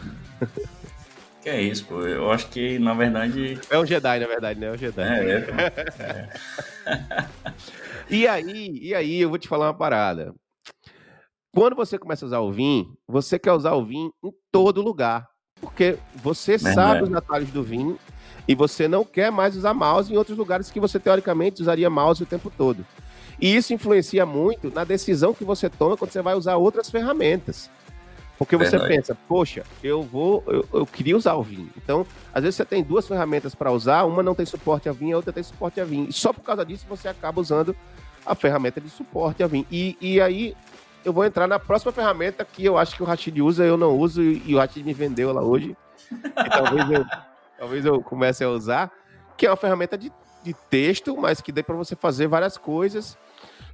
[1.42, 2.02] Que é isso, pô.
[2.02, 3.58] Eu acho que, na verdade.
[3.70, 4.68] É um Jedi, na verdade, né?
[4.68, 5.02] É um Jedi.
[5.02, 6.30] É, é.
[6.88, 7.26] é.
[8.14, 10.34] e aí, e aí, eu vou te falar uma parada.
[11.54, 15.26] Quando você começa a usar o Vim, você quer usar o Vim em todo lugar.
[15.64, 17.98] Porque você sabe os atalhos do Vim
[18.46, 22.22] e você não quer mais usar mouse em outros lugares que você teoricamente usaria mouse
[22.22, 22.86] o tempo todo.
[23.40, 27.70] E isso influencia muito na decisão que você toma quando você vai usar outras ferramentas.
[28.38, 28.94] Porque você Verdade.
[28.94, 31.70] pensa, poxa, eu vou, eu, eu, queria usar o Vim.
[31.78, 35.14] Então, às vezes você tem duas ferramentas para usar, uma não tem suporte a Vim,
[35.14, 36.08] a outra tem suporte a Vim.
[36.10, 37.74] E só por causa disso você acaba usando
[38.26, 39.66] a ferramenta de suporte a Vim.
[39.72, 40.56] E, e aí
[41.04, 43.98] eu vou entrar na próxima ferramenta que eu acho que o Rashid usa, eu não
[43.98, 45.76] uso, e o Rashid me vendeu ela hoje.
[46.52, 47.06] Talvez eu,
[47.58, 48.92] talvez eu comece a usar,
[49.38, 50.12] que é uma ferramenta de,
[50.44, 53.18] de texto, mas que dê para você fazer várias coisas.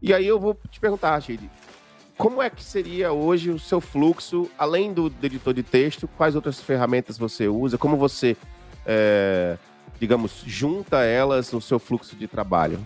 [0.02, 1.50] E aí eu vou te perguntar, Rashid,
[2.18, 6.60] como é que seria hoje o seu fluxo, além do, editor de texto, quais outras
[6.60, 8.36] ferramentas você usa, como você,
[8.86, 9.58] é,
[10.00, 12.80] digamos, junta elas no seu fluxo de trabalho?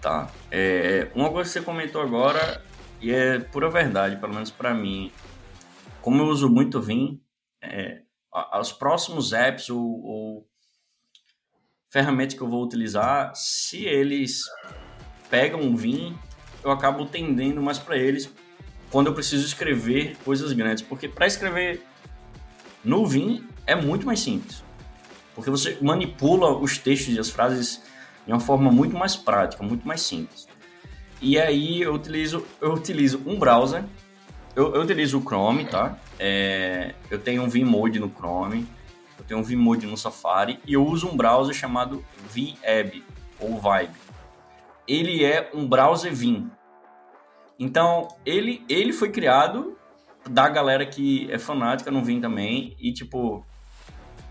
[0.00, 0.30] Tá.
[0.50, 2.62] É, uma coisa que você comentou agora,
[3.00, 5.12] e é pura verdade, pelo menos para mim,
[6.00, 7.20] como eu uso muito Vim,
[7.62, 8.02] é,
[8.60, 10.48] os próximos apps ou, ou
[11.90, 14.42] ferramentas que eu vou utilizar, se eles
[15.30, 16.16] pegam o Vim
[16.62, 18.30] eu acabo tendendo mais para eles
[18.90, 21.82] quando eu preciso escrever coisas grandes, porque para escrever
[22.84, 24.62] no Vim é muito mais simples,
[25.34, 27.82] porque você manipula os textos e as frases
[28.28, 30.46] de uma forma muito mais prática, muito mais simples.
[31.20, 33.84] E aí eu utilizo, eu utilizo um browser,
[34.54, 35.98] eu, eu utilizo o Chrome, tá?
[36.16, 38.68] É, eu tenho um Vmode no Chrome,
[39.18, 43.02] eu tenho um Vmode no Safari e eu uso um browser chamado VEB
[43.40, 44.08] ou Vibe
[44.88, 46.50] ele é um browser Vim.
[47.58, 49.76] Então, ele, ele foi criado
[50.28, 53.44] da galera que é fanática no Vim também e tipo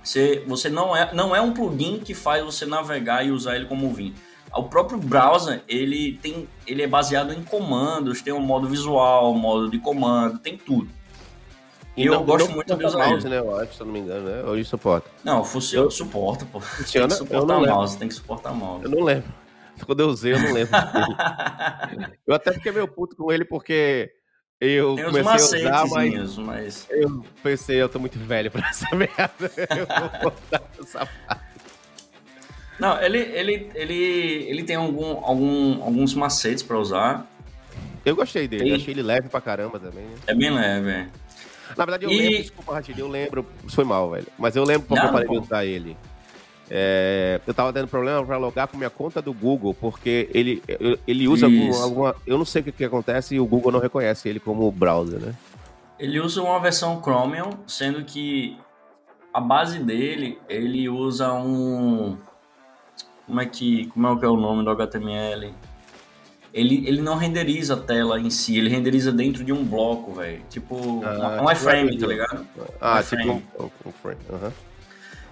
[0.07, 3.65] você, você não é não é um plugin que faz você navegar e usar ele
[3.65, 4.15] como Vim.
[4.55, 9.37] O próprio browser, ele tem ele é baseado em comandos, tem um modo visual, um
[9.37, 10.89] modo de comando, tem tudo.
[11.97, 13.35] E eu gosto muito de usar mouse, ele.
[13.35, 13.41] né?
[13.41, 14.43] Eu acho, se eu não me engano, né?
[14.43, 15.09] Hoje suporta.
[15.23, 15.91] Não, funciona, eu...
[15.91, 16.59] suporta, pô.
[16.59, 17.07] Funciona?
[17.09, 18.85] Tem que suportar mouse, tem que suportar mouse.
[18.85, 19.33] Eu não lembro.
[19.85, 20.73] Quando eu usei, eu não lembro.
[22.25, 24.13] eu até fiquei meio puto com ele porque
[24.59, 28.87] eu Tem comecei a usar, mas, mas, eu pensei, eu tô muito velho pra essa
[28.95, 29.51] merda.
[29.69, 31.47] Eu vou botar essa parte.
[32.79, 37.27] Não, ele, ele, ele, ele tem algum, algum, alguns macetes pra usar.
[38.05, 38.73] Eu gostei dele, e...
[38.73, 40.05] achei ele leve pra caramba também.
[40.05, 40.15] Né?
[40.27, 41.07] É bem leve, é.
[41.75, 42.17] Na verdade, eu e...
[42.17, 44.27] lembro, desculpa, Ratinho, eu lembro, foi mal, velho.
[44.37, 45.97] Mas eu lembro porque eu parei de usar ele.
[46.69, 50.61] É, eu tava tendo problema para logar com minha conta do Google, porque ele,
[51.07, 52.15] ele usa algum, alguma.
[52.25, 55.19] Eu não sei o que, que acontece e o Google não reconhece ele como browser,
[55.19, 55.33] né?
[55.97, 58.57] Ele usa uma versão Chromium, sendo que
[59.33, 62.17] a base dele, ele usa um.
[63.25, 63.87] Como é que.
[63.87, 65.53] Como é que é o nome do HTML?
[66.57, 70.41] ele, ele não renderiza a tela em si, ele renderiza dentro de um bloco, velho.
[70.49, 72.47] Tipo, ah, um iframe, tá ligado?
[72.81, 74.21] Ah, um tipo um, um frame.
[74.29, 74.51] Uhum.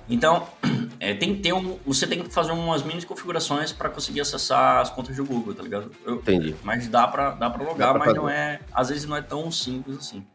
[0.10, 0.48] Então,
[1.00, 4.82] é, tem que ter um, você tem que fazer umas mini configurações para conseguir acessar
[4.82, 5.92] as contas do Google, tá ligado?
[6.06, 6.56] Eu, Entendi.
[6.64, 8.20] Mas dá para dá pra logar, dá pra mas fazer.
[8.20, 10.26] não é, às vezes não é tão simples assim.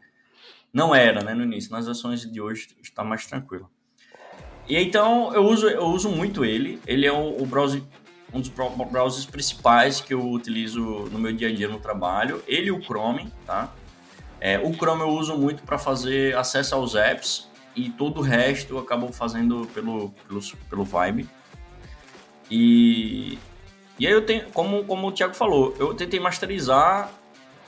[0.73, 1.71] Não era, né, no início.
[1.71, 3.69] Nas versões de hoje está mais tranquilo.
[4.67, 6.79] E então eu uso, eu uso muito ele.
[6.85, 7.81] Ele é o, o browser,
[8.33, 10.81] um dos browsers principais que eu utilizo
[11.11, 12.41] no meu dia a dia no trabalho.
[12.47, 13.73] Ele e o Chrome, tá?
[14.39, 18.75] É, o Chrome eu uso muito para fazer acesso aos apps e todo o resto
[18.75, 21.29] eu acabo fazendo pelo, pelo, pelo Vibe.
[22.49, 23.37] E,
[23.97, 27.11] e aí eu tenho, como, como o Thiago falou, eu tentei masterizar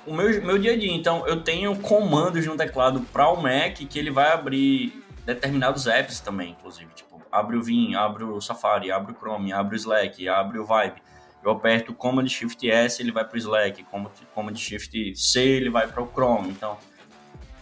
[0.05, 0.91] o meu, meu dia a dia.
[0.91, 6.19] Então eu tenho comandos no teclado para o Mac que ele vai abrir determinados apps
[6.19, 6.91] também, inclusive.
[6.93, 10.65] Tipo, abre o Vim, abre o Safari, abre o Chrome, abre o Slack, abre o
[10.65, 11.01] Vibe.
[11.43, 13.85] Eu aperto Command Shift S, ele vai para o Slack,
[14.33, 16.49] Command Shift C, ele vai para o Chrome.
[16.49, 16.77] Então,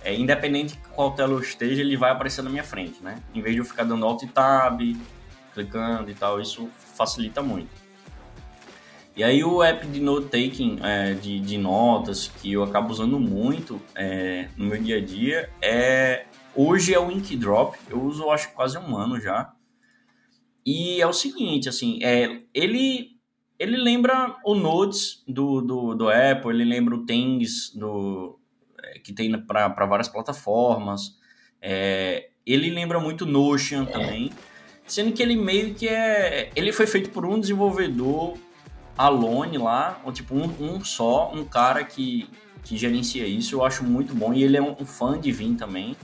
[0.03, 3.21] é, independente de qual tela eu esteja, ele vai aparecer na minha frente, né?
[3.33, 4.79] Em vez de eu ficar dando Alt Tab,
[5.53, 7.69] clicando e tal, isso facilita muito.
[9.15, 13.81] E aí o app de note-taking, é, de, de, notas, que eu acabo usando muito
[13.93, 17.75] é, no meu dia a dia, é hoje é o Inkdrop.
[17.89, 19.53] Eu uso, acho, quase um ano já.
[20.65, 23.11] E é o seguinte, assim, é, ele
[23.59, 28.39] ele lembra o Notes do, do, do Apple, ele lembra o Things do,
[28.99, 31.17] que tem para várias plataformas.
[31.61, 34.31] É, ele lembra muito Notion também,
[34.87, 36.49] sendo que ele meio que é.
[36.55, 38.37] Ele foi feito por um desenvolvedor
[38.97, 42.29] alone lá, ou tipo um, um só, um cara que,
[42.63, 43.55] que gerencia isso.
[43.55, 45.95] Eu acho muito bom e ele é um, um fã de Vim também.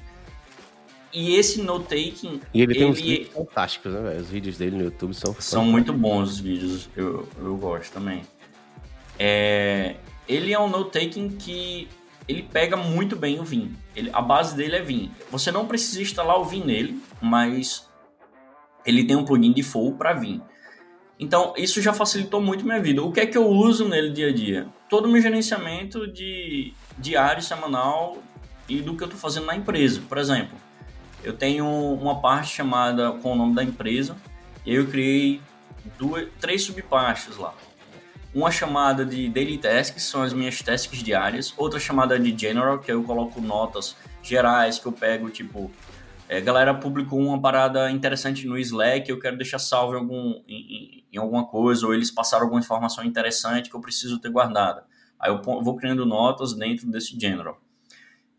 [1.13, 2.41] E esse note-taking.
[2.54, 2.91] E ele tem ele...
[2.91, 6.89] uns vídeos fantásticos, né, Os vídeos dele no YouTube são São muito bons os vídeos,
[6.95, 8.21] eu, eu gosto também.
[9.17, 9.95] É...
[10.28, 11.88] Ele é um note-taking que
[12.27, 13.75] ele pega muito bem o Vim.
[13.95, 15.11] Ele, a base dele é Vim.
[15.31, 17.87] Você não precisa instalar o Vim nele, mas
[18.85, 20.41] ele tem um plugin default para Vim.
[21.19, 23.01] Então, isso já facilitou muito minha vida.
[23.01, 24.67] O que é que eu uso nele dia a dia?
[24.89, 28.17] Todo o meu gerenciamento de diário, semanal
[28.67, 30.01] e do que eu estou fazendo na empresa.
[30.07, 30.55] Por exemplo,
[31.23, 34.17] eu tenho uma parte chamada com o nome da empresa
[34.65, 35.41] e eu criei
[35.97, 37.53] duas, três subpastas lá
[38.38, 42.91] uma chamada de daily tasks, são as minhas tasks diárias, outra chamada de general, que
[42.91, 45.71] eu coloco notas gerais, que eu pego, tipo,
[46.30, 51.04] é, galera publicou uma parada interessante no Slack, eu quero deixar salvo em, algum, em,
[51.12, 54.86] em, alguma coisa, ou eles passaram alguma informação interessante que eu preciso ter guardada.
[55.19, 57.60] Aí eu vou criando notas dentro desse general.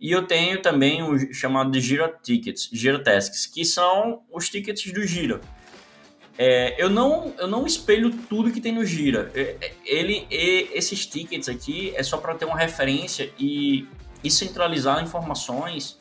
[0.01, 4.93] E eu tenho também o chamado de Gira Tickets, Gira Tasks, que são os tickets
[4.93, 5.41] do Gira.
[6.41, 9.29] É, eu, não, eu não espelho tudo que tem no Gira.
[9.35, 13.89] É, é, ele, esses tickets aqui é só para ter uma referência e,
[14.23, 15.99] e centralizar informações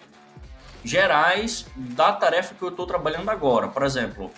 [0.83, 3.67] gerais da tarefa que eu estou trabalhando agora.
[3.67, 4.29] Por exemplo,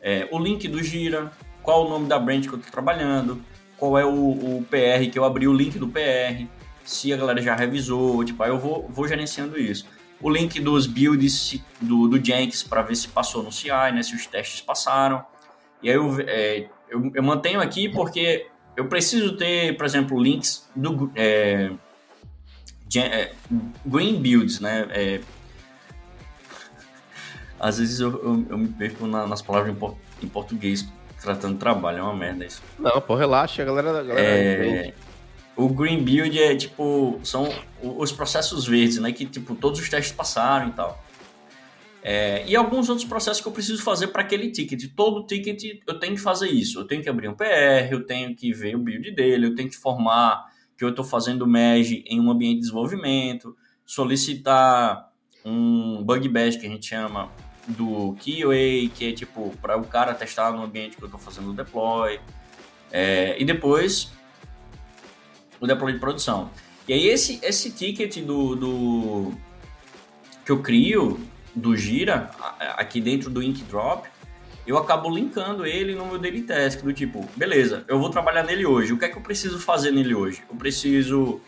[0.00, 1.30] é, o link do Gira,
[1.62, 3.44] qual o nome da brand que eu estou trabalhando,
[3.76, 6.46] qual é o, o, PR que eu abri o link do PR,
[6.82, 9.86] se a galera já revisou, tipo, aí eu vou, vou gerenciando isso.
[10.18, 14.14] O link dos builds do, do Jenkins para ver se passou no CI, né, se
[14.14, 15.24] os testes passaram.
[15.82, 20.68] E aí eu, é, eu, eu, mantenho aqui porque eu preciso ter, por exemplo, links
[20.74, 21.70] do é,
[22.96, 23.32] é,
[23.84, 24.86] Green Builds, né?
[24.90, 25.20] É,
[27.58, 30.86] às vezes eu, eu, eu me perco na, nas palavras em, em, português
[31.20, 32.62] tratando trabalho, é uma merda isso.
[32.78, 33.90] Não, pô, relaxa, a galera.
[34.00, 34.94] A galera é,
[35.54, 37.48] o Green Build é tipo, são
[37.82, 39.12] os processos verdes, né?
[39.12, 41.01] Que tipo, todos os testes passaram e tal.
[42.02, 44.92] É, e alguns outros processos que eu preciso fazer para aquele ticket.
[44.94, 46.80] Todo ticket eu tenho que fazer isso.
[46.80, 49.68] Eu tenho que abrir um PR, eu tenho que ver o build dele, eu tenho
[49.68, 50.44] que formar
[50.76, 55.12] que eu estou fazendo merge em um ambiente de desenvolvimento, solicitar
[55.44, 57.30] um bug badge que a gente chama
[57.68, 61.50] do QA, que é tipo para o cara testar no ambiente que eu estou fazendo
[61.50, 62.18] o deploy.
[62.90, 64.12] É, e depois
[65.60, 66.50] o deploy de produção.
[66.88, 69.32] E aí esse, esse ticket do, do
[70.44, 71.20] que eu crio
[71.54, 72.30] do Gira,
[72.76, 74.08] aqui dentro do Ink Drop,
[74.66, 78.64] eu acabo linkando ele no meu daily task, do tipo, beleza, eu vou trabalhar nele
[78.64, 80.42] hoje, o que é que eu preciso fazer nele hoje?
[80.48, 81.40] Eu preciso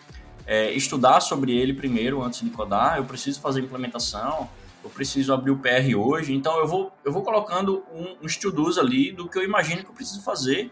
[0.46, 4.48] é, estudar sobre ele primeiro, antes de codar, eu preciso fazer implementação,
[4.82, 8.78] eu preciso abrir o PR hoje, então eu vou, eu vou colocando um, uns to-dos
[8.78, 10.70] ali do que eu imagino que eu preciso fazer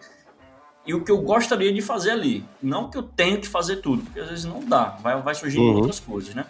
[0.85, 2.45] e o que eu gostaria de fazer ali.
[2.61, 5.59] Não que eu tenho que fazer tudo, porque às vezes não dá, vai, vai surgir
[5.59, 5.75] uhum.
[5.75, 6.45] muitas coisas, né?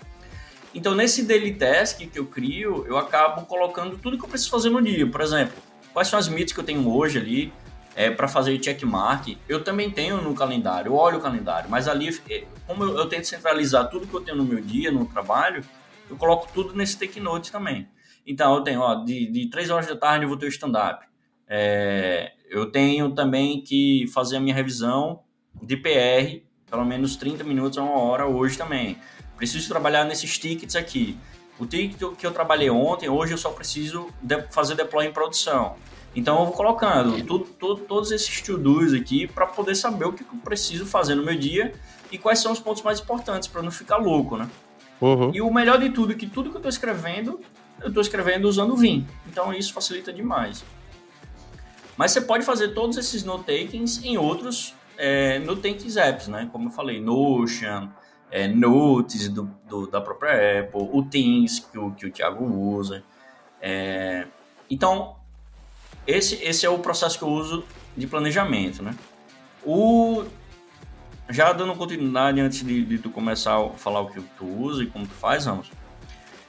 [0.74, 4.70] Então, nesse daily task que eu crio, eu acabo colocando tudo que eu preciso fazer
[4.70, 5.06] no dia.
[5.06, 5.54] Por exemplo,
[5.92, 7.52] quais são as meets que eu tenho hoje ali,
[7.94, 12.08] é, para fazer checkmark, eu também tenho no calendário, eu olho o calendário, mas ali,
[12.30, 15.62] é, como eu, eu, tento centralizar tudo que eu tenho no meu dia, no trabalho,
[16.08, 17.86] eu coloco tudo nesse take note também.
[18.26, 21.04] Então, eu tenho, ó, de, de 3 horas da tarde eu vou ter o stand-up.
[21.46, 25.20] É, eu tenho também que fazer a minha revisão
[25.62, 28.96] de PR, pelo menos 30 minutos a uma hora hoje também.
[29.42, 31.18] Preciso trabalhar nesses tickets aqui.
[31.58, 35.74] O ticket que eu trabalhei ontem, hoje eu só preciso de fazer deploy em produção.
[36.14, 40.22] Então eu vou colocando tudo, tudo, todos esses to-dos aqui para poder saber o que
[40.22, 41.74] eu preciso fazer no meu dia
[42.12, 44.48] e quais são os pontos mais importantes para não ficar louco, né?
[45.00, 45.34] Uhum.
[45.34, 47.40] E o melhor de tudo é que tudo que eu estou escrevendo,
[47.80, 49.04] eu estou escrevendo usando o Vim.
[49.26, 50.64] Então isso facilita demais.
[51.96, 56.48] Mas você pode fazer todos esses note-takings em outros é, note-takings apps, né?
[56.52, 57.88] Como eu falei, Notion,
[58.32, 63.04] é, Notes do, do, da própria Apple, o Teams que o, que o Thiago usa.
[63.60, 64.26] É,
[64.70, 65.16] então,
[66.06, 67.62] esse, esse é o processo que eu uso
[67.94, 68.96] de planejamento, né?
[69.62, 70.24] O,
[71.28, 74.86] já dando continuidade antes de, de tu começar a falar o que tu usa e
[74.86, 75.70] como tu faz, vamos.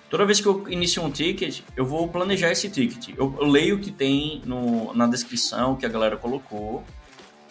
[0.10, 3.10] Toda vez que eu inicio um ticket, eu vou planejar esse ticket.
[3.18, 6.84] Eu, eu leio o que tem no, na descrição que a galera colocou.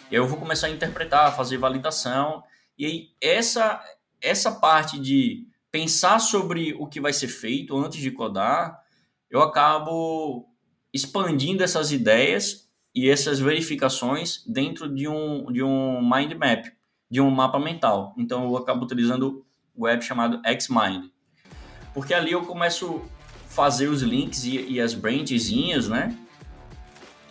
[0.09, 2.43] E aí eu vou começar a interpretar, fazer validação.
[2.79, 3.79] E aí essa,
[4.23, 8.81] essa parte de pensar sobre o que vai ser feito antes de codar,
[9.29, 10.47] eu acabo
[10.93, 16.65] expandindo essas ideias e essas verificações dentro de um, de um mind map,
[17.09, 18.13] de um mapa mental.
[18.17, 21.09] Então eu acabo utilizando o app chamado Xmind.
[21.93, 23.01] Porque ali eu começo
[23.45, 26.17] a fazer os links e, e as branchzinhas, né?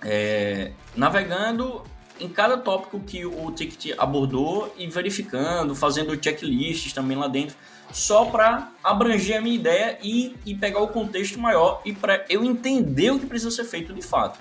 [0.05, 1.85] É, navegando
[2.23, 7.57] em cada tópico que o ticket abordou e verificando, fazendo checklists também lá dentro,
[7.93, 12.45] só para abranger a minha ideia e, e pegar o contexto maior e para eu
[12.45, 14.39] entender o que precisa ser feito de fato.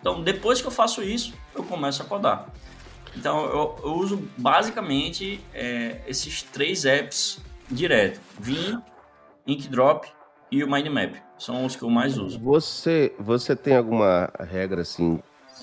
[0.00, 2.48] Então, depois que eu faço isso, eu começo a codar.
[3.16, 8.80] Então, eu, eu uso basicamente é, esses três apps direto: Vim,
[9.46, 10.06] Inkdrop
[10.50, 11.16] e o Mindmap.
[11.38, 12.38] São os que eu mais uso.
[12.38, 15.20] Você, você tem alguma regra assim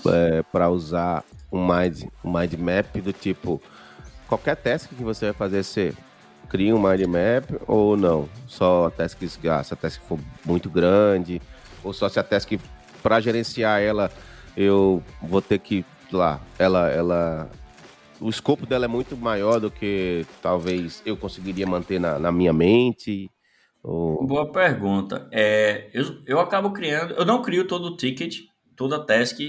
[0.10, 3.62] é, para usar um mind, um mind map do tipo
[4.28, 5.94] qualquer task que você vai fazer, você
[6.50, 8.30] cria um mind map ou não?
[8.48, 11.42] Só tasks, ah, se a task for muito grande,
[11.84, 12.54] ou só se a task
[13.02, 14.12] para gerenciar ela
[14.56, 17.50] eu vou ter que lá, ela ela
[18.20, 22.52] o escopo dela é muito maior do que talvez eu conseguiria manter na, na minha
[22.52, 23.30] mente.
[23.84, 24.26] Ou...
[24.26, 25.28] Boa pergunta.
[25.32, 28.40] É, eu, eu acabo criando, eu não crio todo o ticket,
[28.78, 29.40] toda task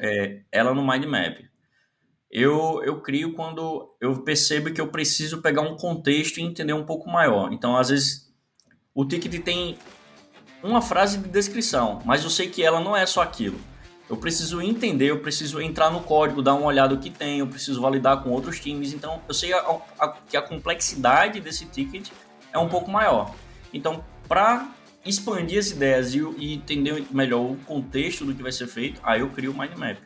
[0.00, 1.38] é, ela no mind map.
[2.30, 6.84] Eu, eu crio quando eu percebo que eu preciso pegar um contexto e entender um
[6.84, 7.52] pouco maior.
[7.52, 8.34] Então, às vezes,
[8.94, 9.78] o ticket tem
[10.62, 13.58] uma frase de descrição, mas eu sei que ela não é só aquilo.
[14.10, 17.46] Eu preciso entender, eu preciso entrar no código, dar uma olhada no que tem, eu
[17.46, 18.92] preciso validar com outros times.
[18.92, 22.08] Então, eu sei a, a, que a complexidade desse ticket
[22.52, 23.34] é um pouco maior.
[23.72, 24.68] Então, para
[25.04, 29.20] expandir as ideias e, e, entender melhor o contexto do que vai ser feito, aí
[29.20, 29.98] eu crio o mind map.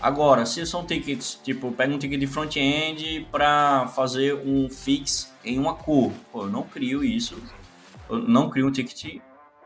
[0.00, 5.58] Agora, se são tickets, tipo, pega um ticket de front-end para fazer um fix em
[5.58, 7.36] uma cor, pô, eu não crio isso,
[8.08, 9.20] eu não crio um ticket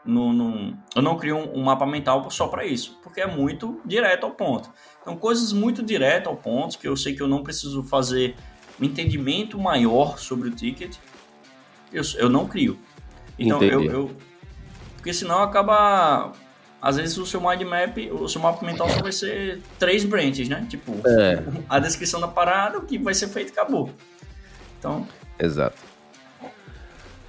[0.05, 3.81] no, no, eu não crio um, um mapa mental só para isso, porque é muito
[3.85, 4.71] direto ao ponto.
[5.01, 8.35] Então, coisas muito direto ao ponto, que eu sei que eu não preciso fazer
[8.81, 10.97] um entendimento maior sobre o ticket,
[11.93, 12.79] eu, eu não crio.
[13.39, 14.11] Então, eu, eu,
[15.03, 16.33] porque senão acaba.
[16.81, 20.49] Às vezes o seu mind map, o seu mapa mental só vai ser três branches,
[20.49, 20.65] né?
[20.69, 21.43] Tipo, é.
[21.69, 23.91] a descrição da parada, o que vai ser feito, acabou.
[24.79, 25.07] Então.
[25.39, 25.77] Exato.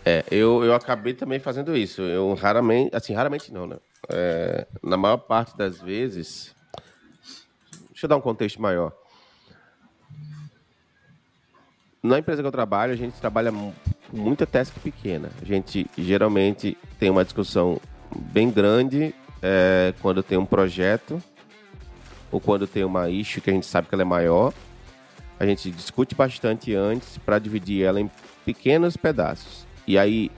[0.06, 2.02] É, eu, eu acabei também fazendo isso.
[2.02, 3.78] Eu raramente, assim, raramente não, né?
[4.10, 6.56] É, na maior parte das vezes.
[7.90, 8.92] Deixa eu dar um contexto maior.
[12.04, 13.52] Na empresa que eu trabalho, a gente trabalha
[14.14, 15.30] muita task pequena.
[15.42, 17.82] A gente geralmente tem uma discussão
[18.16, 21.22] bem grande é, quando tem um projeto
[22.32, 24.54] ou quando tem uma issue que a gente sabe que ela é maior.
[25.40, 28.10] A gente discute bastante antes para dividir ela em
[28.46, 29.68] pequenos pedaços.
[29.88, 30.32] E aí,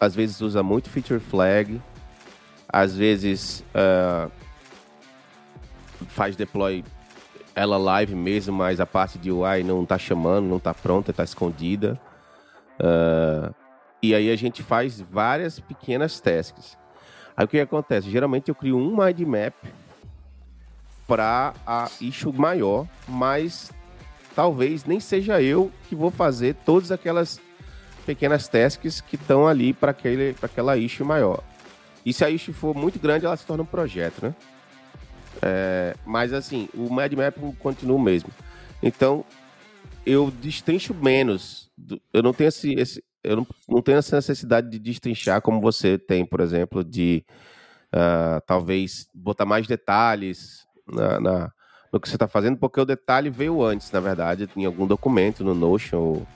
[0.00, 1.80] às vezes, usa muito feature flag,
[2.68, 4.30] às vezes uh,
[6.08, 6.84] faz deploy
[7.54, 11.24] ela live mesmo, mas a parte de UI não está chamando, não está pronta, está
[11.24, 11.98] escondida.
[12.80, 13.54] Uh,
[14.02, 16.76] e aí a gente faz várias pequenas tasks.
[17.36, 18.10] Aí o que acontece?
[18.10, 19.54] Geralmente eu crio um mind map
[21.06, 23.72] para a issue maior, mas
[24.34, 27.40] talvez nem seja eu que vou fazer todas aquelas
[28.04, 29.94] pequenas tasks que estão ali para
[30.42, 31.42] aquela issue maior.
[32.04, 34.34] E se a issue for muito grande, ela se torna um projeto, né?
[35.42, 38.30] É, mas assim, o Mad Map continua o mesmo.
[38.82, 39.24] Então,
[40.06, 41.70] eu destrincho menos.
[42.12, 45.98] Eu não tenho esse, esse eu não, não, tenho essa necessidade de destrinchar como você
[45.98, 47.24] tem, por exemplo, de
[47.92, 51.52] uh, talvez botar mais detalhes na, na
[51.92, 55.44] no que você está fazendo, porque o detalhe veio antes, na verdade, em algum documento,
[55.44, 56.26] no Notion ou,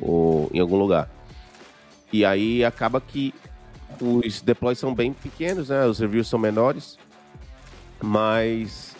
[0.00, 1.10] ou em algum lugar.
[2.12, 3.34] E aí acaba que
[4.00, 5.84] os deploys são bem pequenos, né?
[5.86, 6.98] Os reviews são menores,
[8.02, 8.96] mas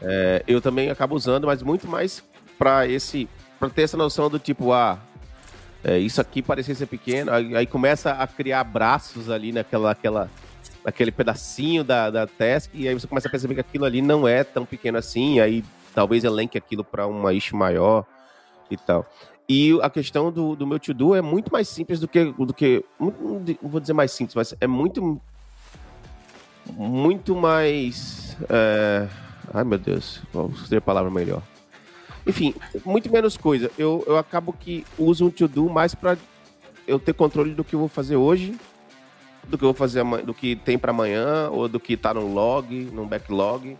[0.00, 2.22] é, eu também acabo usando, mas muito mais
[2.62, 4.96] para esse, para ter essa noção do tipo, ah,
[5.82, 10.30] é, isso aqui parecia ser pequeno, aí, aí, começa a criar braços ali naquela, aquela,
[10.84, 14.28] naquele pedacinho da, da task, e aí você começa a perceber que aquilo ali não
[14.28, 18.06] é tão pequeno assim, aí talvez elenque aquilo para uma issue maior
[18.70, 19.04] e tal.
[19.48, 22.26] E a questão do, do meu to-do é muito mais simples do que.
[22.26, 25.20] Do que não vou dizer mais simples, mas é muito.
[26.70, 28.36] Muito mais.
[28.48, 29.08] É,
[29.52, 31.42] ai meu Deus, vou escolher a palavra melhor.
[32.26, 32.54] Enfim,
[32.84, 33.70] muito menos coisa.
[33.76, 36.16] Eu, eu acabo que uso um to-do mais para
[36.86, 38.56] eu ter controle do que eu vou fazer hoje,
[39.48, 42.32] do que eu vou fazer do que tem para amanhã, ou do que tá no
[42.32, 43.76] log, no backlog.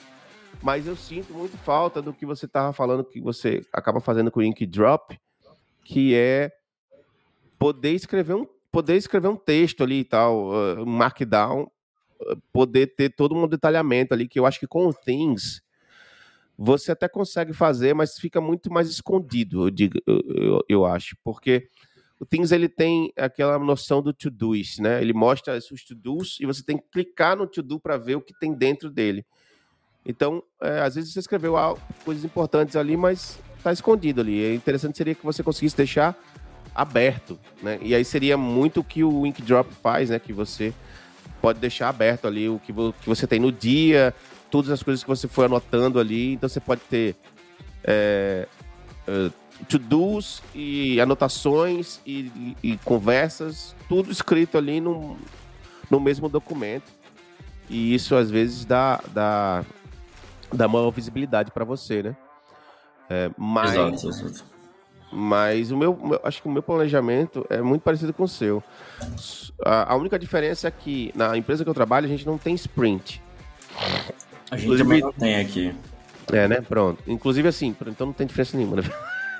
[0.60, 4.40] Mas eu sinto muito falta do que você tava falando que você acaba fazendo com
[4.40, 5.18] o Ink Drop,
[5.84, 6.52] que é
[7.58, 11.70] poder escrever um, poder escrever um texto ali e tal, um markdown,
[12.52, 15.62] poder ter todo um detalhamento ali, que eu acho que com o Things
[16.56, 21.16] você até consegue fazer, mas fica muito mais escondido, eu, digo, eu, eu, eu acho,
[21.24, 21.68] porque
[22.22, 25.02] o Things ele tem aquela noção do to-do's, né?
[25.02, 28.32] Ele mostra os to-do's e você tem que clicar no to-do para ver o que
[28.38, 29.26] tem dentro dele.
[30.06, 31.54] Então, é, às vezes você escreveu
[32.04, 34.44] coisas importantes ali, mas está escondido ali.
[34.44, 36.16] É interessante seria que você conseguisse deixar
[36.72, 37.80] aberto, né?
[37.82, 40.20] E aí seria muito o que o Inkdrop faz, né?
[40.20, 40.72] Que você
[41.40, 44.14] pode deixar aberto ali o que, que você tem no dia,
[44.52, 46.34] todas as coisas que você foi anotando ali.
[46.34, 47.16] Então você pode ter
[47.82, 48.46] é,
[49.08, 49.32] uh,
[49.66, 55.16] to-dos e anotações e, e, e, conversas, tudo escrito ali no,
[55.90, 56.92] no mesmo documento.
[57.68, 59.64] E isso às vezes dá, dá,
[60.52, 62.16] dá maior visibilidade para você, né?
[63.08, 64.44] É, mas, exato,
[65.10, 68.62] mas o meu, meu, acho que o meu planejamento é muito parecido com o seu.
[69.64, 72.54] A, a, única diferença é que na empresa que eu trabalho a gente não tem
[72.54, 73.22] sprint.
[74.52, 75.74] A gente inclusive, também não tem aqui.
[76.30, 76.60] É, né?
[76.60, 77.02] Pronto.
[77.06, 78.82] Inclusive assim, então não tem diferença nenhuma, né?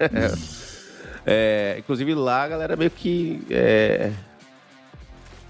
[1.26, 4.10] é, inclusive lá a galera meio que é,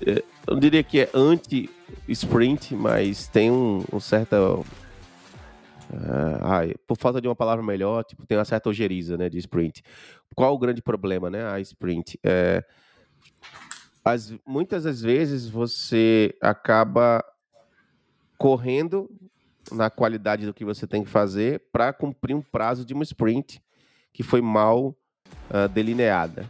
[0.04, 4.66] é, eu diria que é anti-sprint, mas tem um, um certo
[5.92, 9.36] Uh, ai, por falta de uma palavra melhor, tipo, tem uma certa ojeriza, né, de
[9.36, 9.82] sprint.
[10.34, 12.18] Qual o grande problema, né, a sprint?
[12.24, 12.64] É,
[14.02, 17.22] as, muitas das vezes você acaba
[18.38, 19.10] correndo
[19.70, 23.62] na qualidade do que você tem que fazer para cumprir um prazo de uma sprint
[24.12, 24.94] que foi mal
[25.50, 26.48] uh, delineada.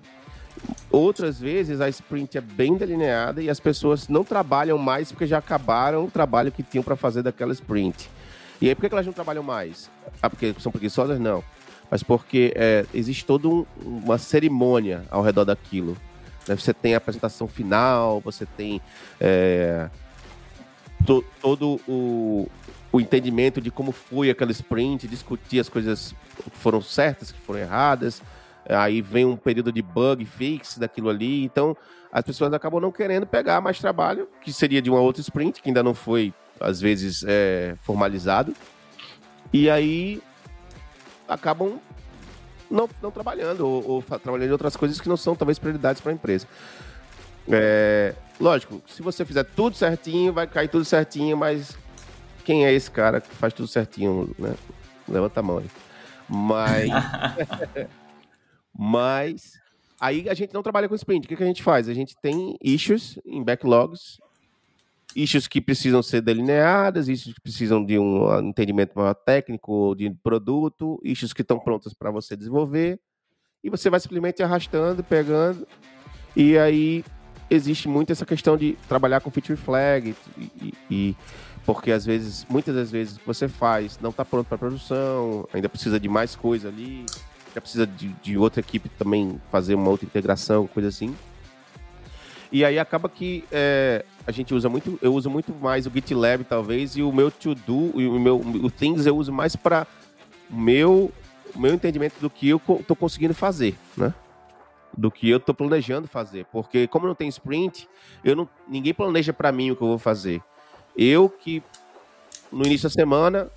[0.91, 5.39] Outras vezes a sprint é bem delineada e as pessoas não trabalham mais porque já
[5.39, 8.09] acabaram o trabalho que tinham para fazer daquela sprint.
[8.61, 9.91] E aí, por que elas não trabalham mais?
[10.23, 11.19] Ah, porque são preguiçosas?
[11.19, 11.43] Não.
[11.91, 15.97] Mas porque é, existe toda um, uma cerimônia ao redor daquilo.
[16.47, 16.55] Né?
[16.55, 18.81] Você tem a apresentação final, você tem
[19.21, 19.91] é,
[21.05, 22.49] to, todo o,
[22.93, 27.61] o entendimento de como foi aquela sprint, discutir as coisas que foram certas, que foram
[27.61, 28.23] erradas.
[28.69, 31.43] Aí vem um período de bug fix daquilo ali.
[31.43, 31.77] Então,
[32.13, 35.71] as pessoas acabam não querendo pegar mais trabalho, que seria de uma outra sprint, que
[35.71, 38.55] ainda não foi às vezes é, formalizado,
[39.53, 40.23] e aí
[41.29, 41.81] acabam
[42.71, 46.13] não, não trabalhando ou, ou, trabalhando em outras coisas que não são talvez prioridades para
[46.13, 46.47] a empresa.
[47.51, 51.77] É, lógico, se você fizer tudo certinho, vai cair tudo certinho, mas
[52.43, 54.55] quem é esse cara que faz tudo certinho, né?
[55.09, 55.71] Levanta a mão aí.
[56.29, 56.91] Mas.
[58.77, 59.53] mas.
[60.01, 61.25] Aí a gente não trabalha com sprint.
[61.25, 61.89] O que, que a gente faz?
[61.89, 64.19] A gente tem issues em backlogs
[65.15, 71.01] issues que precisam ser delineadas, issues que precisam de um entendimento maior técnico de produto,
[71.05, 72.99] issues que estão prontas para você desenvolver,
[73.63, 75.67] e você vai simplesmente arrastando, pegando,
[76.35, 77.05] e aí
[77.51, 81.17] existe muito essa questão de trabalhar com feature flag, e, e, e
[81.65, 85.99] porque às vezes, muitas das vezes você faz não está pronto para produção, ainda precisa
[85.99, 87.07] de mais coisa ali,
[87.55, 91.15] já precisa de, de outra equipe também fazer uma outra integração, coisa assim.
[92.51, 96.45] E aí acaba que é, a gente usa muito, eu uso muito mais o GitLab
[96.45, 99.87] talvez e o meu to do e o meu o Things eu uso mais para
[100.51, 101.11] meu
[101.57, 104.13] meu entendimento do que eu tô conseguindo fazer, né?
[104.97, 107.89] Do que eu tô planejando fazer, porque como não tem sprint,
[108.23, 110.43] eu não ninguém planeja para mim o que eu vou fazer.
[110.97, 111.63] Eu que
[112.51, 113.51] no início da semana,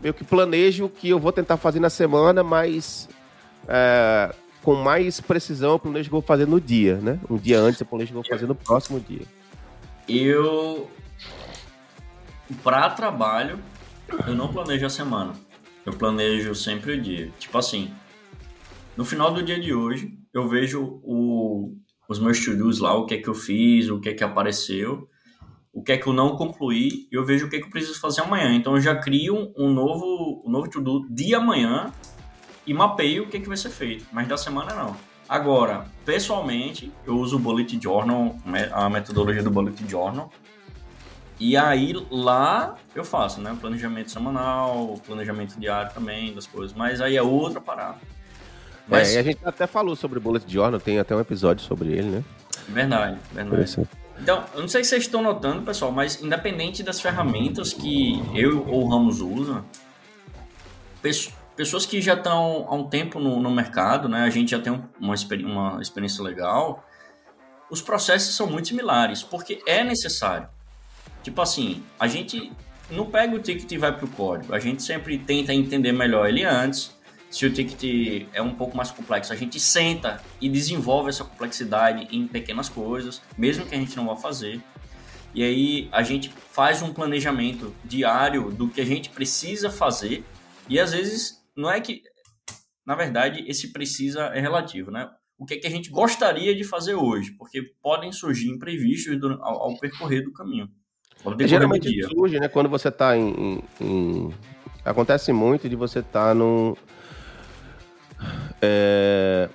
[0.00, 3.08] meio que planejo o que eu vou tentar fazer na semana, mas
[3.68, 7.18] é, com mais precisão eu planejo o que eu vou fazer no dia, né?
[7.28, 9.22] Um dia antes eu planejo o que eu vou fazer no próximo dia.
[10.08, 10.88] Eu,
[12.62, 13.58] para trabalho,
[14.26, 15.32] eu não planejo a semana.
[15.84, 17.32] Eu planejo sempre o dia.
[17.38, 17.92] Tipo assim,
[18.96, 21.76] no final do dia de hoje, eu vejo o,
[22.08, 25.08] os meus to-dos lá, o que é que eu fiz, o que é que apareceu,
[25.76, 27.70] o que é que eu não concluí, e eu vejo o que é que eu
[27.70, 28.50] preciso fazer amanhã.
[28.54, 31.92] Então eu já crio um novo, um novo to-do de amanhã
[32.66, 34.96] e mapeio o que é que vai ser feito, mas da semana não.
[35.28, 38.36] Agora, pessoalmente, eu uso o Bullet Journal,
[38.72, 40.32] a metodologia do Bullet Journal,
[41.38, 43.54] e aí lá eu faço, né?
[43.60, 47.98] Planejamento semanal, planejamento diário também das coisas, mas aí é outra parada.
[48.88, 49.14] Mas...
[49.14, 52.08] É, a gente até falou sobre o Bullet Journal, tem até um episódio sobre ele,
[52.08, 52.24] né?
[52.66, 53.86] Verdade, verdade.
[54.20, 58.66] Então, eu não sei se vocês estão notando, pessoal, mas independente das ferramentas que eu
[58.66, 59.64] ou o Ramos usa,
[61.54, 64.22] pessoas que já estão há um tempo no, no mercado, né?
[64.22, 65.14] A gente já tem uma, uma
[65.82, 66.84] experiência legal.
[67.70, 70.48] Os processos são muito similares, porque é necessário.
[71.22, 72.52] Tipo assim, a gente
[72.90, 74.54] não pega o ticket e vai para o código.
[74.54, 76.95] A gente sempre tenta entender melhor ele antes.
[77.36, 82.08] Se o ticket é um pouco mais complexo, a gente senta e desenvolve essa complexidade
[82.10, 84.58] em pequenas coisas, mesmo que a gente não vá fazer.
[85.34, 90.24] E aí a gente faz um planejamento diário do que a gente precisa fazer.
[90.66, 92.00] E às vezes não é que,
[92.86, 95.06] na verdade, esse precisa é relativo, né?
[95.38, 97.32] O que é que a gente gostaria de fazer hoje?
[97.32, 100.70] Porque podem surgir imprevistos ao, ao percorrer do caminho.
[101.40, 102.48] Geralmente surge, né?
[102.48, 104.32] Quando você está em, em,
[104.86, 106.76] Acontece muito de você estar tá num.
[108.60, 109.48] É,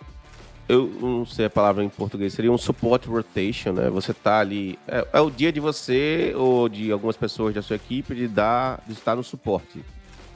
[0.67, 3.89] eu não sei a palavra em português, seria um support rotation, né?
[3.89, 4.79] Você tá ali.
[4.87, 8.81] É, é, o dia de você ou de algumas pessoas da sua equipe de dar,
[8.87, 9.83] de estar no suporte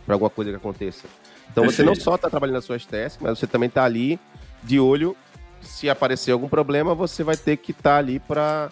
[0.06, 1.08] para alguma coisa que aconteça.
[1.52, 1.78] Então Perfeito.
[1.78, 4.20] você não só está trabalhando nas suas testes, mas você também está ali
[4.62, 5.16] de olho.
[5.62, 8.70] Se aparecer algum problema, você vai ter que estar tá ali para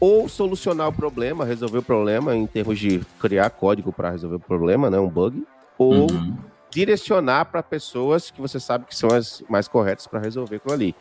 [0.00, 4.40] ou solucionar o problema, resolver o problema em termos de criar código para resolver o
[4.40, 5.44] problema, né, um bug,
[5.76, 6.36] ou uhum.
[6.70, 10.94] Direcionar para pessoas que você sabe que são as mais corretas para resolver aquilo ali.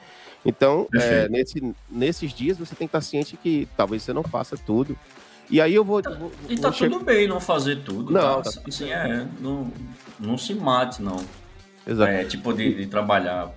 [0.45, 4.55] Então, é, nesse, nesses dias você tem que estar ciente que talvez você não faça
[4.55, 4.97] tudo.
[5.49, 6.01] E aí eu vou.
[6.01, 8.11] Tá, vou e tá tudo bem não fazer tudo.
[8.11, 8.51] Não, tá?
[8.51, 9.72] Tá assim, é, não,
[10.20, 11.18] não se mate, não.
[11.86, 12.11] Exato.
[12.11, 13.51] É, tipo de, de trabalhar.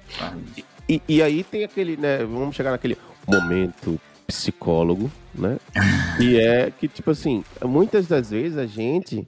[0.88, 2.18] E, e aí tem aquele, né?
[2.18, 2.96] Vamos chegar naquele
[3.26, 5.58] momento psicólogo, né?
[6.20, 9.26] e é que, tipo assim, muitas das vezes a gente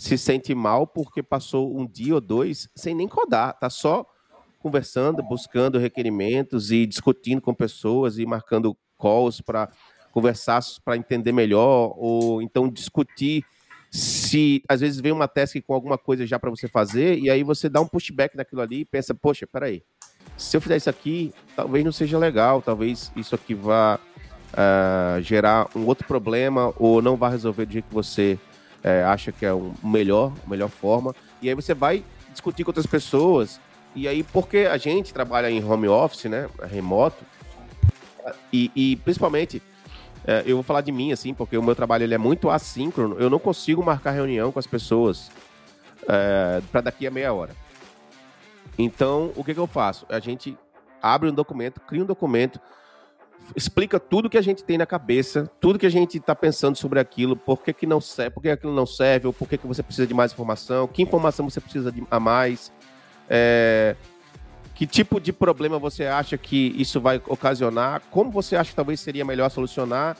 [0.00, 4.06] se sente mal porque passou um dia ou dois sem nem codar, tá só
[4.58, 9.68] conversando, buscando requerimentos e discutindo com pessoas e marcando calls para
[10.10, 13.44] conversar para entender melhor ou então discutir
[13.90, 17.42] se às vezes vem uma task com alguma coisa já para você fazer e aí
[17.42, 19.82] você dá um pushback naquilo ali e pensa, poxa, peraí,
[20.34, 24.00] se eu fizer isso aqui, talvez não seja legal, talvez isso aqui vá
[24.54, 28.38] uh, gerar um outro problema ou não vai resolver do jeito que você
[28.84, 31.14] uh, acha que é o melhor, a melhor forma.
[31.40, 33.60] E aí você vai discutir com outras pessoas.
[33.94, 37.24] E aí, porque a gente trabalha em home office, né, remoto,
[38.52, 39.62] e, e principalmente
[40.24, 43.16] é, eu vou falar de mim, assim, porque o meu trabalho ele é muito assíncrono.
[43.18, 45.30] Eu não consigo marcar reunião com as pessoas
[46.06, 47.54] é, para daqui a meia hora.
[48.78, 50.06] Então, o que, que eu faço?
[50.08, 50.56] A gente
[51.02, 52.60] abre um documento, cria um documento,
[53.54, 57.00] explica tudo que a gente tem na cabeça, tudo que a gente está pensando sobre
[57.00, 59.66] aquilo, por que, que não serve, por que aquilo não serve, ou por que, que
[59.66, 62.72] você precisa de mais informação, que informação você precisa de a mais,
[63.28, 63.96] é,
[64.74, 69.00] que tipo de problema você acha que isso vai ocasionar, como você acha que talvez
[69.00, 70.16] seria melhor solucionar.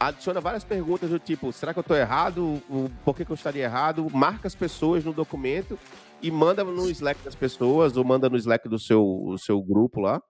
[0.00, 2.60] Adiciona várias perguntas do tipo, será que eu estou errado?
[3.04, 4.08] Por que, que eu estaria errado?
[4.12, 5.78] Marca as pessoas no documento
[6.20, 10.20] e manda no Slack das pessoas, ou manda no Slack do seu, seu grupo lá.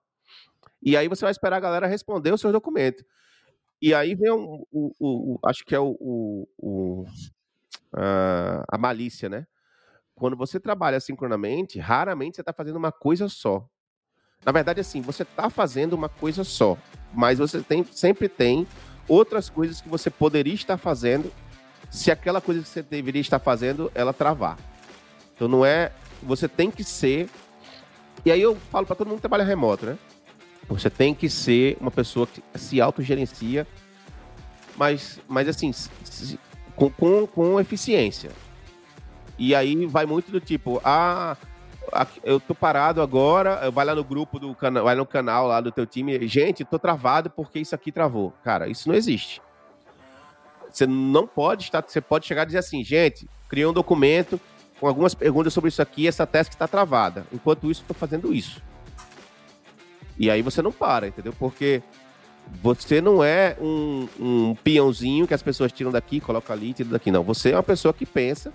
[0.83, 3.03] E aí você vai esperar a galera responder o seu documento.
[3.81, 7.05] E aí vem o, acho que é o,
[7.93, 9.45] a, a malícia, né?
[10.15, 13.67] Quando você trabalha sincronamente, raramente você está fazendo uma coisa só.
[14.45, 16.77] Na verdade, assim, você está fazendo uma coisa só,
[17.13, 18.67] mas você tem, sempre tem
[19.07, 21.31] outras coisas que você poderia estar fazendo
[21.89, 24.57] se aquela coisa que você deveria estar fazendo, ela travar.
[25.35, 25.91] Então não é.
[26.23, 27.29] Você tem que ser.
[28.25, 29.97] E aí eu falo para todo mundo que trabalha remoto, né?
[30.67, 33.67] Você tem que ser uma pessoa que se autogerencia,
[34.75, 35.71] mas, mas assim,
[36.75, 38.31] com, com, com eficiência.
[39.37, 41.35] E aí vai muito do tipo, ah,
[42.23, 45.71] eu tô parado agora, vai lá no grupo do canal, vai no canal lá do
[45.71, 48.33] teu time, gente, tô travado porque isso aqui travou.
[48.43, 49.41] Cara, isso não existe.
[50.69, 51.83] Você não pode estar.
[51.85, 54.39] Você pode chegar e dizer assim, gente, criei um documento
[54.79, 57.25] com algumas perguntas sobre isso aqui, essa task está travada.
[57.31, 58.61] Enquanto isso, estou fazendo isso.
[60.23, 61.33] E aí você não para, entendeu?
[61.37, 61.83] Porque
[62.61, 67.11] você não é um, um peãozinho que as pessoas tiram daqui, colocam ali, tiram daqui.
[67.11, 68.53] Não, você é uma pessoa que pensa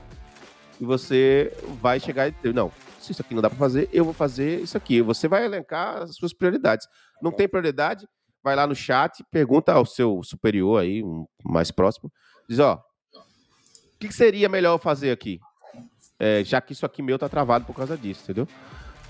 [0.81, 4.03] e você vai chegar e dizer, não, se isso aqui não dá para fazer, eu
[4.03, 5.03] vou fazer isso aqui.
[5.03, 6.87] Você vai elencar as suas prioridades.
[7.21, 8.09] Não tem prioridade?
[8.43, 12.11] Vai lá no chat, pergunta ao seu superior aí, um mais próximo,
[12.49, 12.81] diz, ó,
[13.15, 15.39] o que seria melhor fazer aqui?
[16.19, 18.49] É, já que isso aqui meu tá travado por causa disso, entendeu?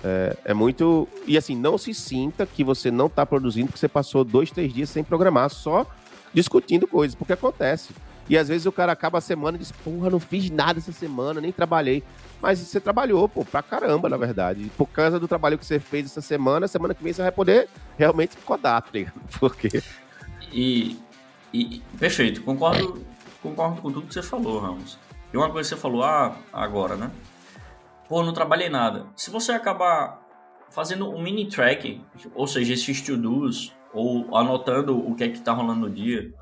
[0.03, 1.09] É, é, muito.
[1.27, 4.73] E assim, não se sinta que você não está produzindo porque você passou dois, três
[4.73, 5.87] dias sem programar, só
[6.33, 7.93] discutindo coisas, porque acontece.
[8.29, 10.93] E às vezes o cara acaba a semana e diz, porra, não fiz nada essa
[10.93, 12.05] semana, nem trabalhei.
[12.41, 14.71] Mas você trabalhou, pô, pra caramba, na verdade.
[14.77, 17.69] Por causa do trabalho que você fez essa semana, semana que vem você vai poder
[17.97, 19.21] realmente codar, tá ligado?
[19.41, 19.83] Porque.
[20.53, 20.99] E,
[21.53, 23.03] e perfeito, concordo,
[23.43, 24.99] concordo com tudo que você falou, Ramos.
[25.33, 27.11] E uma coisa que você falou ah, agora, né?
[28.09, 29.07] Pô, não trabalhei nada.
[29.15, 30.21] Se você acabar
[30.71, 32.01] fazendo um mini track,
[32.35, 36.33] ou seja, esses to-dos, ou anotando o que é que tá rolando no dia,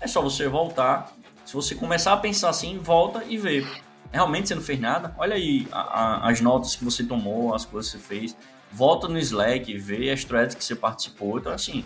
[0.00, 1.12] é só você voltar.
[1.44, 3.66] Se você começar a pensar assim, volta e vê.
[4.12, 5.14] Realmente você não fez nada?
[5.18, 8.36] Olha aí a, a, as notas que você tomou, as coisas que você fez.
[8.70, 11.38] Volta no Slack, vê as threads que você participou.
[11.38, 11.84] Então, assim,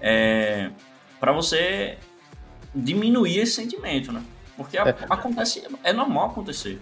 [0.00, 0.70] é,
[1.20, 1.98] para você
[2.74, 4.22] diminuir esse sentimento, né?
[4.56, 4.96] Porque a, é.
[5.08, 6.80] acontece, é normal acontecer.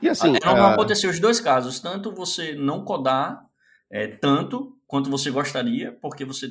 [0.00, 0.36] E assim.
[0.36, 1.80] É normal acontecer os dois casos.
[1.80, 3.44] Tanto você não codar
[3.90, 6.48] é, tanto quanto você gostaria, porque você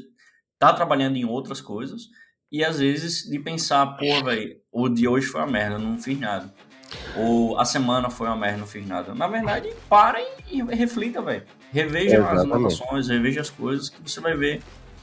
[0.59, 2.03] tá trabalhando em outras coisas.
[2.51, 6.17] E às vezes de pensar, pô, velho, o de hoje foi uma merda, não fiz
[6.19, 6.53] nada.
[7.17, 9.13] Ou a semana foi uma merda, não fiz nada.
[9.13, 10.19] Na verdade, para
[10.49, 11.43] e, reflita, velho.
[11.73, 14.61] Reveja as anotações, reveja as coisas que você vai ver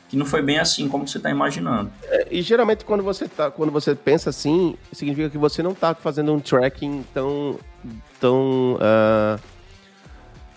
[0.09, 1.91] que não foi bem assim como você está imaginando.
[2.05, 5.95] É, e geralmente quando você tá, quando você pensa assim, significa que você não está
[5.95, 7.59] fazendo um tracking tão
[8.21, 9.41] tão uh,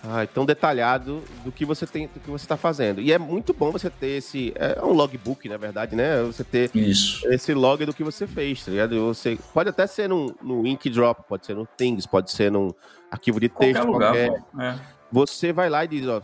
[0.04, 3.00] ai, tão detalhado do que você tem, do que você está fazendo.
[3.00, 6.22] E é muito bom você ter esse é um logbook, na verdade, né?
[6.22, 7.26] Você ter Isso.
[7.28, 9.06] esse log do que você fez, tá ligado?
[9.06, 12.70] Você pode até ser no, no Inkdrop, pode ser no Things, pode ser num
[13.10, 14.30] arquivo de texto qualquer.
[14.30, 14.74] Lugar, qualquer.
[14.74, 14.78] É.
[15.10, 16.22] Você vai lá e diz, ó,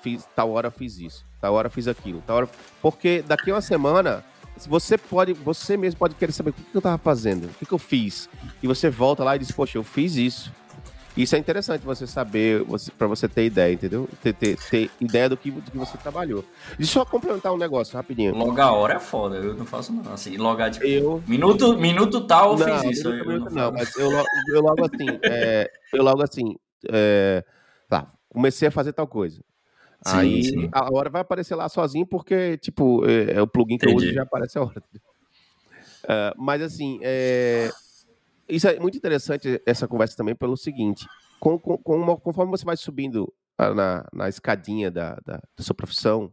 [0.00, 2.48] fiz tal hora fiz isso tal hora fiz aquilo, tal hora.
[2.80, 4.24] Porque daqui a uma semana,
[4.66, 7.78] você pode, você mesmo pode querer saber o que eu tava fazendo, o que eu
[7.78, 8.28] fiz.
[8.62, 10.52] E você volta lá e diz, poxa, eu fiz isso.
[11.18, 14.08] Isso é interessante você saber, você, para você ter ideia, entendeu?
[14.22, 16.44] Ter, ter, ter, ideia do que, do que você trabalhou.
[16.78, 18.32] Deixa eu só complementar um negócio rapidinho.
[18.36, 20.12] Logar hora é foda, eu não faço não.
[20.12, 20.86] Assim, logar tipo.
[20.86, 21.20] Eu...
[21.26, 23.08] Minuto, minuto tal eu não, fiz isso.
[23.08, 25.18] Eu não, não mas eu, eu logo assim.
[25.24, 26.56] é, eu logo assim.
[26.88, 27.44] É,
[27.88, 29.42] tá, comecei a fazer tal coisa.
[30.06, 30.68] Sim, aí sim.
[30.72, 34.04] a hora vai aparecer lá sozinho, porque, tipo, é, é o plugin que Entendi.
[34.04, 34.82] eu uso já aparece a hora.
[36.04, 37.70] Uh, mas assim, é...
[38.48, 41.06] isso é muito interessante essa conversa também pelo seguinte:
[41.40, 45.74] com, com, com uma, conforme você vai subindo na, na escadinha da, da, da sua
[45.74, 46.32] profissão,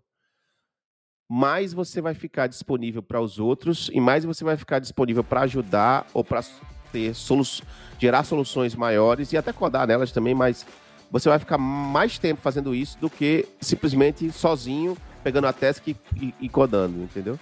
[1.28, 5.42] mais você vai ficar disponível para os outros e mais você vai ficar disponível para
[5.42, 6.44] ajudar ou para
[6.92, 7.44] ter solu
[8.00, 10.66] gerar soluções maiores e até codar nelas também, mas
[11.12, 15.96] você vai ficar mais tempo fazendo isso do que simplesmente sozinho, pegando a task e,
[16.16, 17.40] e, e codando, entendeu?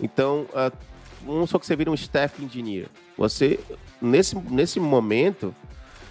[0.00, 0.76] Então, uh,
[1.24, 2.88] vamos só que você vira um staff engineer.
[3.16, 3.60] Você,
[4.00, 5.54] nesse, nesse momento,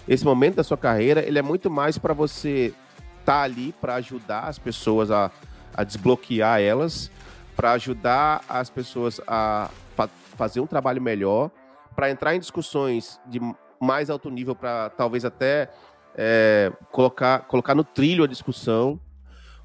[0.08, 2.74] esse momento da sua carreira, ele é muito mais para você
[3.20, 5.30] estar tá ali para ajudar as pessoas a,
[5.74, 7.10] a desbloquear elas,
[7.54, 11.50] para ajudar as pessoas a fa fazer um trabalho melhor,
[11.94, 13.38] para entrar em discussões de
[13.78, 15.68] mais alto nível, para talvez até
[16.16, 19.00] é, colocar, colocar no trilho a discussão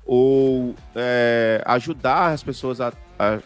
[0.05, 3.39] ou é, ajudar as pessoas a, a,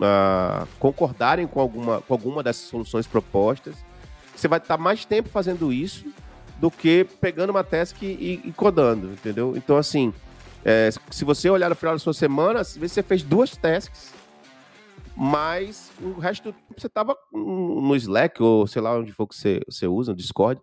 [0.00, 3.74] a, concordarem com alguma, com alguma dessas soluções propostas.
[4.34, 6.06] Você vai estar mais tempo fazendo isso
[6.60, 9.54] do que pegando uma task e, e codando, entendeu?
[9.56, 10.12] Então, assim,
[10.64, 14.12] é, se você olhar no final da sua semana, você fez duas tasks,
[15.16, 19.86] mas o resto você estava no Slack ou sei lá onde for que você, você
[19.88, 20.60] usa, no Discord,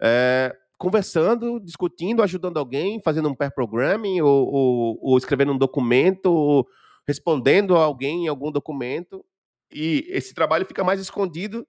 [0.00, 6.26] é, conversando, discutindo, ajudando alguém, fazendo um pair programming ou, ou, ou escrevendo um documento,
[6.26, 6.66] ou
[7.06, 9.24] respondendo a alguém em algum documento.
[9.72, 11.66] E esse trabalho fica mais escondido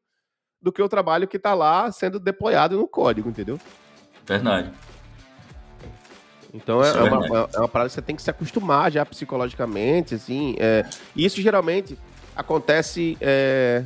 [0.61, 3.59] do que o trabalho que está lá sendo deployado no código, entendeu?
[4.25, 4.71] Verdade.
[6.53, 10.15] Então é, é, uma, é, uma, parada que você tem que se acostumar já psicologicamente,
[10.15, 10.55] assim.
[10.57, 10.85] É,
[11.15, 11.97] e isso geralmente
[12.35, 13.83] acontece é,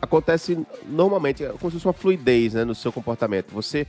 [0.00, 3.52] acontece normalmente, é como se fosse uma fluidez né, no seu comportamento.
[3.52, 3.86] Você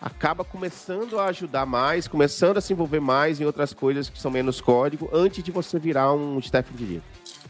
[0.00, 4.30] acaba começando a ajudar mais, começando a se envolver mais em outras coisas que são
[4.30, 7.02] menos código, antes de você virar um staff engineer.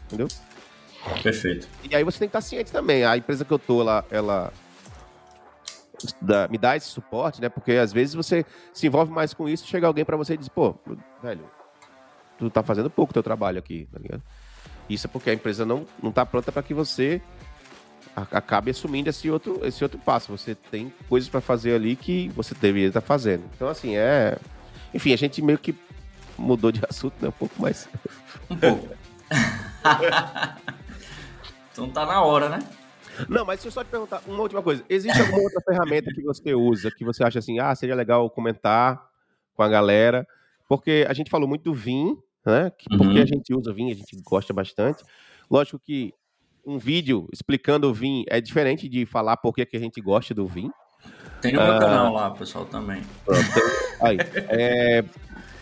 [0.05, 0.27] Entendeu?
[1.23, 1.67] Perfeito.
[1.89, 3.05] E aí você tem que estar ciente também.
[3.05, 4.51] A empresa que eu tô lá, ela
[6.49, 7.49] me dá esse suporte, né?
[7.49, 10.49] Porque às vezes você se envolve mais com isso, chega alguém para você e diz,
[10.49, 10.75] pô,
[11.21, 11.43] velho,
[12.37, 14.23] tu tá fazendo pouco teu trabalho aqui, tá ligado?
[14.89, 17.21] Isso é porque a empresa não, não tá pronta para que você
[18.31, 20.31] acabe assumindo esse outro, esse outro passo.
[20.35, 23.43] Você tem coisas para fazer ali que você deveria estar tá fazendo.
[23.55, 24.37] Então, assim, é.
[24.93, 25.75] Enfim, a gente meio que
[26.37, 27.29] mudou de assunto, né?
[27.29, 27.89] Um pouco mais.
[28.49, 28.87] Um pouco.
[31.71, 32.59] então tá na hora, né?
[33.27, 34.83] Não, mas deixa eu só te perguntar uma última coisa.
[34.87, 39.03] Existe alguma outra ferramenta que você usa que você acha assim, ah, seria legal comentar
[39.53, 40.25] com a galera?
[40.67, 42.71] Porque a gente falou muito do Vim, né?
[42.77, 42.97] Que, uhum.
[42.99, 45.03] Porque a gente usa Vim, a gente gosta bastante.
[45.49, 46.13] Lógico que
[46.69, 50.45] um vídeo explicando o Vim é diferente de falar por que, a gente gosta do
[50.45, 50.69] Vim.
[51.41, 53.01] Tem no meu uh, canal lá, pessoal, também.
[53.99, 54.17] Aí,
[54.49, 55.03] é,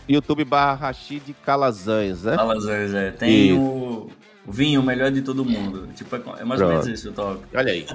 [0.06, 2.36] YouTube barra Rashid Calazans, né?
[2.36, 3.10] Calazans, é.
[3.12, 4.10] Tem o,
[4.46, 5.88] o vinho, o melhor de todo mundo.
[5.94, 6.62] Tipo, é, é mais Pronto.
[6.62, 7.42] ou menos isso o top.
[7.54, 7.86] Olha aí.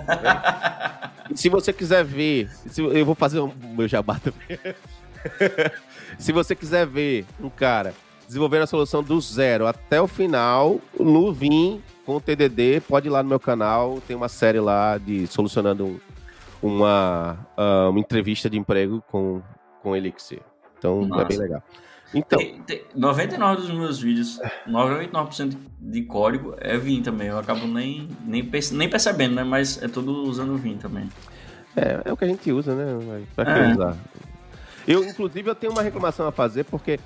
[1.36, 4.58] se você quiser ver, eu vou fazer o meu jabá também.
[6.18, 7.94] se você quiser ver um cara
[8.28, 13.10] desenvolvendo a solução do zero até o final, no Vim, com o TDD, pode ir
[13.10, 16.00] lá no meu canal, tem uma série lá de solucionando um,
[16.62, 19.42] uma, uh, uma entrevista de emprego com,
[19.82, 20.42] com Elixir.
[20.78, 21.22] Então Nossa.
[21.22, 21.64] é bem legal.
[22.14, 27.30] Então, tem, tem 99 dos meus vídeos, 99% de código é Vim também.
[27.30, 29.44] Eu acabo nem, nem, nem percebendo, né?
[29.44, 31.10] Mas é tudo usando Vim também.
[31.76, 33.26] É, é o que a gente usa, né?
[33.36, 33.72] Pra que é.
[33.72, 33.98] usar?
[34.88, 37.00] Eu, inclusive, eu tenho uma reclamação a fazer porque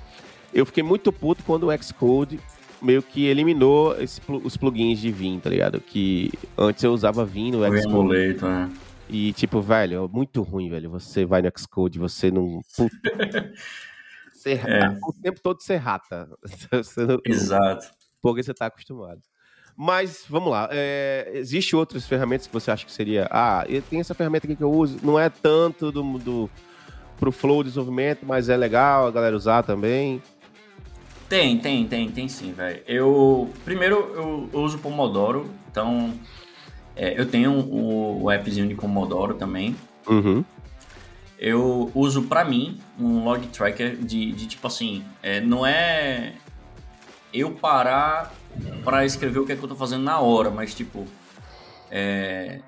[0.58, 2.40] eu fiquei muito puto quando o Xcode
[2.80, 5.80] meio que eliminou esse, os plugins de Vim, tá ligado?
[5.80, 8.42] Que antes eu usava Vim no Xcode.
[8.42, 8.70] né?
[9.08, 10.90] E tipo, velho, é muito ruim, velho.
[10.90, 12.60] Você vai no Xcode, você não.
[14.38, 14.96] Você é.
[15.02, 16.28] o tempo todo ser rata.
[16.96, 17.18] Não...
[17.26, 17.88] Exato.
[18.22, 19.20] Porque você tá acostumado.
[19.76, 20.68] Mas, vamos lá.
[20.70, 23.26] É, Existem outras ferramentas que você acha que seria.
[23.32, 24.96] Ah, tem essa ferramenta aqui que eu uso.
[25.02, 26.50] Não é tanto do, do,
[27.18, 30.22] pro flow de desenvolvimento, mas é legal a galera usar também.
[31.28, 32.82] Tem, tem, tem, tem sim, velho.
[32.86, 33.50] Eu.
[33.64, 36.14] Primeiro, eu, eu uso Pomodoro, então.
[36.96, 39.76] É, eu tenho o, o appzinho de Pomodoro também.
[40.06, 40.44] Uhum.
[41.38, 46.32] Eu uso para mim um log tracker de, de tipo assim, é, não é
[47.32, 48.34] eu parar
[48.82, 51.06] para escrever o que é que eu tô fazendo na hora, mas tipo,
[51.90, 52.60] é,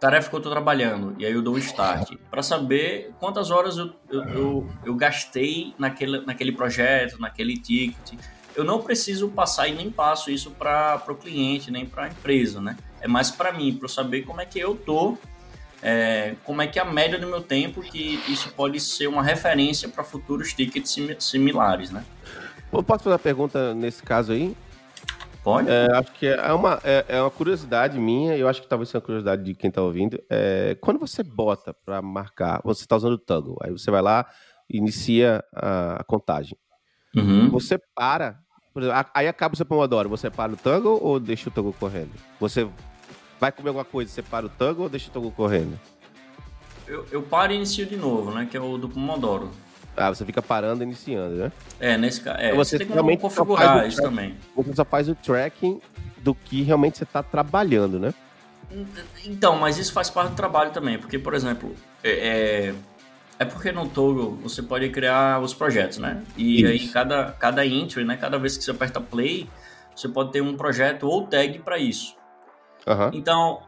[0.00, 3.76] tarefa que eu tô trabalhando, e aí eu dou um start, para saber quantas horas
[3.76, 8.18] eu, eu, eu, eu, gastei naquele, naquele projeto, naquele ticket.
[8.56, 12.60] Eu não preciso passar e nem passo isso para o cliente, nem para a empresa,
[12.60, 12.76] né?
[13.00, 15.18] É mais para mim, para eu saber como é que eu tô,
[15.82, 19.22] é, como é que é a média do meu tempo, que isso pode ser uma
[19.22, 22.04] referência para futuros tickets similares, né?
[22.72, 24.56] Eu posso fazer uma pergunta nesse caso aí?
[25.42, 25.70] Pode?
[25.70, 28.88] É, acho que é uma, é, é, uma curiosidade minha, e eu acho que talvez
[28.88, 30.22] seja uma curiosidade de quem está ouvindo.
[30.28, 34.26] É, quando você bota para marcar, você está usando o Toggle, aí você vai lá
[34.68, 36.56] e inicia a, a contagem.
[37.16, 37.50] Uhum.
[37.50, 38.38] Você para,
[38.76, 42.12] exemplo, aí acaba o seu Pomodoro, você para o Toggle ou deixa o Toggle correndo?
[42.38, 42.68] Você
[43.40, 45.80] vai comer alguma coisa, você para o Toggle ou deixa o Toggle correndo?
[46.86, 48.46] Eu, eu paro e inicio de novo, né?
[48.50, 49.50] Que é o do Pomodoro.
[49.96, 51.52] Ah, você fica parando e iniciando, né?
[51.78, 52.38] É, nesse caso.
[52.38, 54.36] É, então você, você tem realmente configurar isso também.
[54.56, 55.80] Você só faz o tracking
[56.18, 58.14] do que realmente você está trabalhando, né?
[59.24, 61.74] Então, mas isso faz parte do trabalho também, porque, por exemplo,
[62.04, 62.74] é, é,
[63.38, 66.22] é porque no Togo você pode criar os projetos, né?
[66.36, 66.66] E isso.
[66.66, 68.16] aí cada, cada entry, né?
[68.16, 69.48] Cada vez que você aperta play,
[69.94, 72.14] você pode ter um projeto ou tag para isso.
[72.86, 73.10] Uhum.
[73.12, 73.60] Então,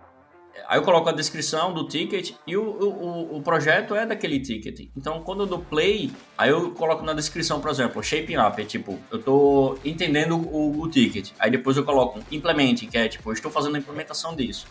[0.68, 4.88] Aí eu coloco a descrição do ticket e o, o, o projeto é daquele ticket.
[4.96, 8.64] Então, quando eu dou play, aí eu coloco na descrição, por exemplo, shaping up, é
[8.64, 11.30] tipo, eu tô entendendo o, o ticket.
[11.38, 14.66] Aí depois eu coloco implemente, que é tipo, eu estou fazendo a implementação disso.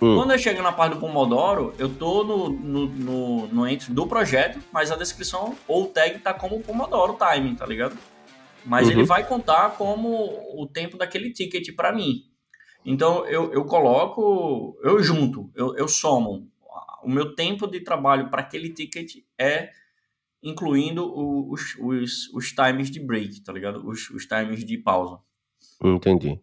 [0.00, 0.16] Hum.
[0.16, 4.06] Quando eu chego na parte do Pomodoro, eu tô no, no, no, no entry do
[4.06, 7.96] projeto, mas a descrição ou tag tá como Pomodoro timing, tá ligado?
[8.64, 8.92] Mas uhum.
[8.92, 10.08] ele vai contar como
[10.54, 12.24] o tempo daquele ticket para mim.
[12.84, 16.48] Então eu, eu coloco, eu junto, eu, eu somo.
[17.02, 19.70] O meu tempo de trabalho para aquele ticket é
[20.42, 21.04] incluindo
[21.50, 23.86] os, os, os times de break, tá ligado?
[23.86, 25.18] Os, os times de pausa.
[25.82, 26.40] Entendi.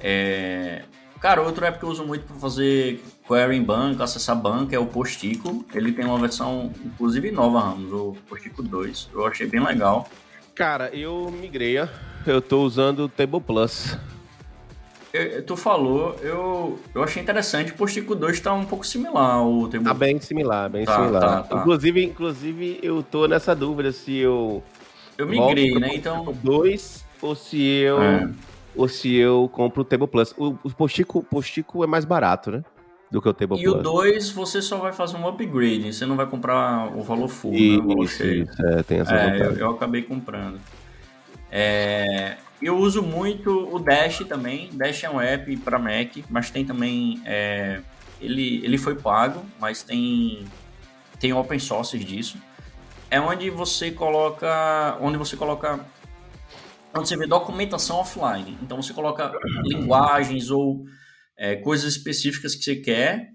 [0.00, 0.84] É...
[1.20, 4.78] Cara, outro app que eu uso muito para fazer query em banco, acessar banco, é
[4.78, 5.64] o Postico.
[5.72, 9.10] Ele tem uma versão, inclusive, nova, Ramos, o Postico 2.
[9.12, 10.08] Eu achei bem legal.
[10.52, 11.76] Cara, eu migrei.
[12.26, 13.96] Eu tô usando o Table Plus
[15.12, 19.68] eu, tu falou, eu, eu achei interessante, o Postico 2 tá um pouco similar ao
[19.68, 21.20] Table Tá bem similar, bem tá, similar.
[21.20, 21.60] Tá, tá.
[21.60, 24.62] Inclusive, inclusive, eu tô nessa dúvida se eu.
[25.18, 25.90] Eu migrei, né?
[25.94, 26.34] Então.
[26.42, 28.02] 2 ou se eu.
[28.02, 28.30] É.
[28.74, 30.34] ou se eu compro o Table Plus.
[30.38, 32.64] O, o Postico, Postico é mais barato, né?
[33.10, 33.76] Do que o Table e Plus.
[33.76, 37.28] E o 2 você só vai fazer um upgrade, você não vai comprar o valor
[37.28, 37.82] full, e, né?
[37.82, 40.58] O valor isso, isso, é, tem essa é, eu, eu, acabei comprando.
[41.50, 44.70] É, eu uso muito o Dash também.
[44.72, 47.20] Dash é um app para Mac, mas tem também.
[47.24, 47.80] É,
[48.20, 50.44] ele, ele foi pago, mas tem,
[51.18, 52.38] tem open source disso.
[53.10, 54.96] É onde você coloca.
[55.00, 55.84] Onde você coloca.
[56.94, 58.56] Onde você vê documentação offline.
[58.62, 59.32] Então você coloca
[59.64, 60.84] linguagens ou
[61.36, 63.28] é, coisas específicas que você quer.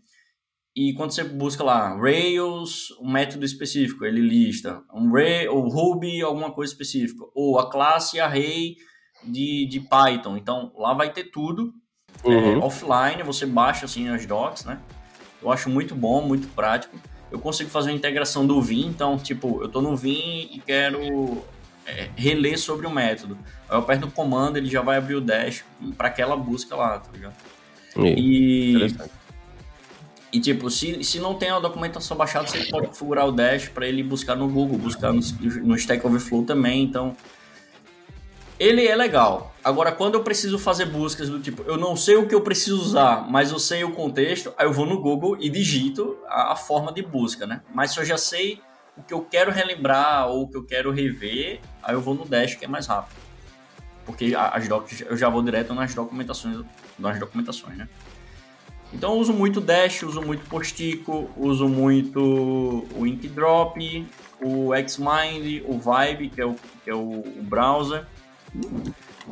[0.75, 6.21] E quando você busca lá Rails, um método específico, ele lista um Ray, ou Ruby,
[6.21, 8.75] alguma coisa específica, ou a classe array
[9.27, 10.37] de, de Python.
[10.37, 11.73] Então lá vai ter tudo
[12.23, 12.53] é, uhum.
[12.53, 14.79] é, offline, você baixa assim as docs, né?
[15.41, 16.97] Eu acho muito bom, muito prático.
[17.31, 21.43] Eu consigo fazer uma integração do Vim, então, tipo, eu tô no Vim e quero
[21.85, 23.37] é, reler sobre o método.
[23.69, 25.63] Aí eu aperto o comando, ele já vai abrir o dash
[25.97, 27.35] para aquela busca lá, tá ligado?
[27.97, 28.87] E,
[30.31, 33.87] e tipo, se, se não tem a documentação baixada, você pode configurar o dash para
[33.87, 35.21] ele buscar no Google, buscar no,
[35.63, 37.15] no Stack Overflow também, então
[38.59, 39.53] ele é legal.
[39.63, 42.81] Agora, quando eu preciso fazer buscas do tipo, eu não sei o que eu preciso
[42.81, 46.55] usar, mas eu sei o contexto, aí eu vou no Google e digito a, a
[46.55, 47.61] forma de busca, né?
[47.73, 48.61] Mas se eu já sei
[48.97, 52.25] o que eu quero relembrar ou o que eu quero rever, aí eu vou no
[52.25, 53.15] Dash, que é mais rápido.
[54.05, 56.65] Porque as docs, eu já vou direto nas documentações,
[56.97, 57.87] nas documentações, né?
[58.93, 64.07] Então eu uso muito Dash, uso muito Postico, uso muito o Inkdrop,
[64.41, 68.05] o Xmind, o Vibe, que é o, que é o, o browser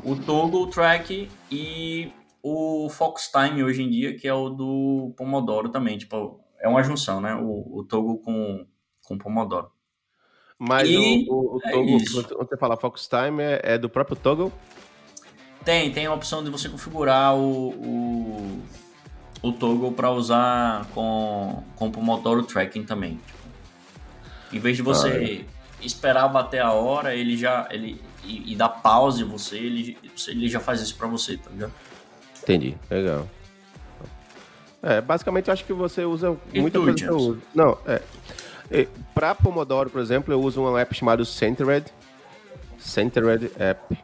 [0.03, 2.11] o Toggle Track e
[2.41, 5.97] o Fox Time hoje em dia, que é o do Pomodoro também.
[5.97, 7.35] Tipo, é uma junção, né?
[7.35, 8.65] O, o Toggle com,
[9.03, 9.71] com Pomodoro.
[10.57, 13.89] Mas e o, o, o é Toggle, quando você fala Fox Time, é, é, do
[13.89, 14.51] próprio Toggle?
[15.63, 18.61] Tem, tem a opção de você configurar o, o,
[19.41, 23.19] o Toggle para usar com, com Pomodoro Tracking também.
[23.25, 23.45] Tipo,
[24.53, 25.85] em vez de você ah, é.
[25.85, 29.97] esperar bater a hora, ele já ele, e, e dá pause em você, ele,
[30.27, 31.73] ele já faz isso para você, tá ligado?
[32.41, 33.27] Entendi, legal.
[34.81, 37.41] É, basicamente eu acho que você usa muita coisa que eu uso.
[37.55, 38.01] Não, é.
[39.13, 41.91] Para Pomodoro, por exemplo, eu uso um app chamado Centered.
[42.77, 43.97] Centered App.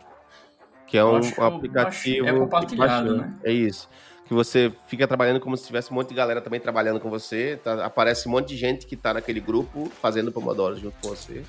[0.88, 2.28] Que é um, um aplicativo.
[2.28, 3.34] É compartilhado, né?
[3.44, 3.88] É isso.
[4.28, 7.60] Que você fica trabalhando como se tivesse um monte de galera também trabalhando com você.
[7.64, 11.44] Tá, aparece um monte de gente que tá naquele grupo fazendo Pomodoro junto com você.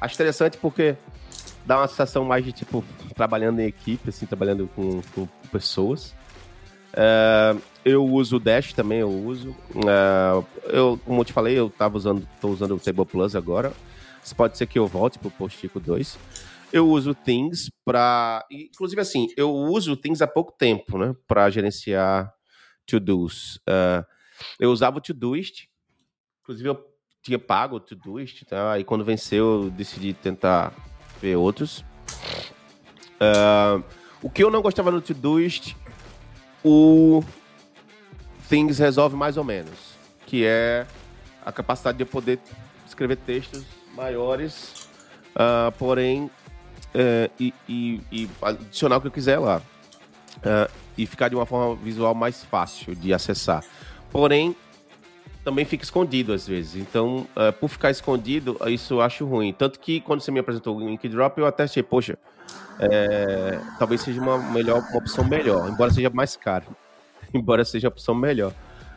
[0.00, 0.94] Acho interessante porque
[1.68, 2.82] dá uma sensação mais de, tipo,
[3.14, 6.14] trabalhando em equipe, assim, trabalhando com, com pessoas.
[6.94, 9.50] Uh, eu uso o Dash também, eu uso.
[9.50, 13.74] Uh, eu, como eu te falei, eu tava usando, tô usando o Table Plus agora.
[14.24, 16.18] Isso pode ser que eu volte pro Postico 2.
[16.72, 22.32] Eu uso Things para, inclusive assim, eu uso Things há pouco tempo, né, para gerenciar
[22.86, 23.56] to-dos.
[23.56, 24.04] Uh,
[24.58, 25.68] eu usava o Todoist,
[26.42, 26.82] inclusive eu
[27.22, 28.78] tinha pago o Todoist, tá?
[28.78, 30.74] E quando venceu, eu decidi tentar
[31.20, 31.84] ver outros.
[33.20, 33.82] Uh,
[34.22, 35.76] o que eu não gostava no Todoist,
[36.64, 37.22] o
[38.48, 39.96] Things resolve mais ou menos,
[40.26, 40.86] que é
[41.44, 42.38] a capacidade de eu poder
[42.86, 43.64] escrever textos
[43.94, 44.88] maiores,
[45.34, 49.62] uh, porém, uh, e, e, e, adicionar o que eu quiser lá.
[50.38, 53.64] Uh, e ficar de uma forma visual mais fácil de acessar.
[54.10, 54.54] Porém,
[55.48, 56.76] também fica escondido às vezes.
[56.76, 59.50] Então, uh, por ficar escondido, isso eu acho ruim.
[59.50, 62.18] Tanto que quando você me apresentou o Ink Drop, eu até achei, poxa,
[62.78, 66.66] é, talvez seja uma, melhor, uma opção melhor, embora seja mais caro.
[67.32, 68.52] embora seja a opção melhor.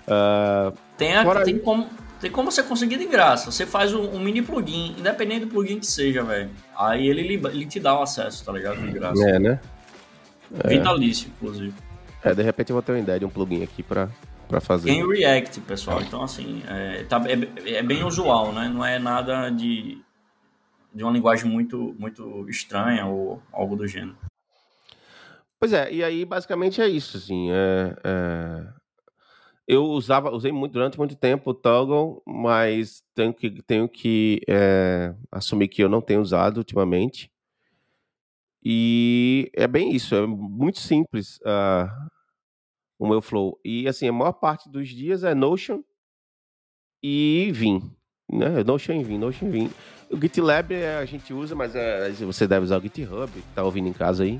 [0.06, 1.88] Uh, tem, a, tem, como,
[2.20, 3.50] tem como você conseguir de graça.
[3.50, 6.50] Você faz um, um mini plugin, independente do plugin que seja, velho.
[6.78, 8.82] Aí ele, ele te dá o acesso, tá ligado?
[8.82, 9.24] De graça.
[9.24, 9.58] É, né?
[10.66, 10.68] É.
[10.68, 11.74] Vitalício, inclusive.
[12.22, 14.10] É, de repente eu vou ter uma ideia de um plugin aqui pra,
[14.52, 14.90] para fazer.
[14.90, 16.02] Tem React, pessoal.
[16.02, 18.68] Então, assim, é, tá, é, é, bem usual, né?
[18.68, 20.02] Não é nada de,
[20.94, 24.18] de uma linguagem muito, muito estranha ou algo do gênero.
[25.58, 27.50] Pois é, e aí basicamente é isso, assim.
[27.52, 28.82] É, é...
[29.68, 35.16] Eu usava, usei muito, durante muito tempo o Toggle, mas tenho que, tenho que é,
[35.32, 37.32] assumir que eu não tenho usado ultimamente.
[38.62, 41.38] E é bem isso, é muito simples.
[41.38, 41.88] Uh,
[43.02, 43.60] o meu flow.
[43.66, 45.82] E assim, a maior parte dos dias é Notion
[47.02, 47.92] e Vim.
[48.32, 48.64] Né?
[48.64, 49.72] Notion e Vim, Notion e Vim.
[50.08, 53.64] O GitLab é, a gente usa, mas é, você deve usar o GitHub, que tá
[53.64, 54.40] ouvindo em casa aí.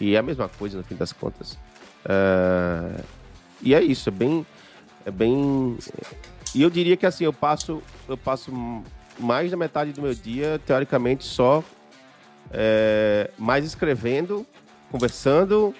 [0.00, 1.54] E é a mesma coisa no fim das contas.
[2.04, 3.02] Uh,
[3.60, 4.46] e é isso, é bem.
[5.04, 5.76] É bem.
[6.54, 8.52] E eu diria que assim, eu passo, eu passo
[9.18, 11.64] mais da metade do meu dia, teoricamente, só
[12.52, 14.46] é, mais escrevendo
[14.92, 15.74] conversando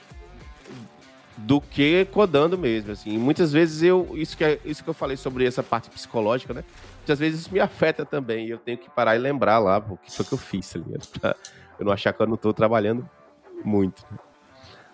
[1.42, 3.18] do que codando mesmo, assim.
[3.18, 6.64] Muitas vezes eu, isso que, é, isso que eu falei sobre essa parte psicológica, né?
[6.98, 10.10] Muitas vezes isso me afeta também, eu tenho que parar e lembrar lá o que
[10.10, 10.78] foi que eu fiz, tá
[11.20, 11.36] Pra
[11.78, 13.08] eu não achar que eu não tô trabalhando
[13.64, 14.04] muito.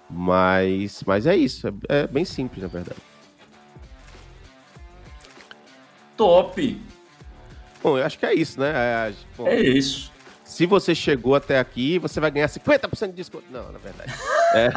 [0.08, 3.00] Mas, mas é isso, é, é bem simples, na verdade.
[6.16, 6.82] Top!
[7.82, 8.72] Bom, eu acho que é isso, né?
[8.74, 10.10] É, bom, é isso.
[10.42, 13.44] Se você chegou até aqui, você vai ganhar 50% de desconto.
[13.50, 14.12] Não, na verdade.
[14.54, 14.68] É.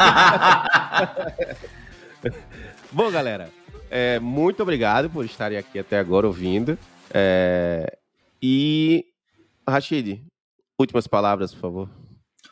[2.92, 3.50] Bom, galera,
[3.90, 6.78] é, muito obrigado por estarem aqui até agora ouvindo.
[7.14, 7.98] É,
[8.42, 9.06] e,
[9.68, 10.24] Rashid,
[10.80, 11.90] últimas palavras, por favor.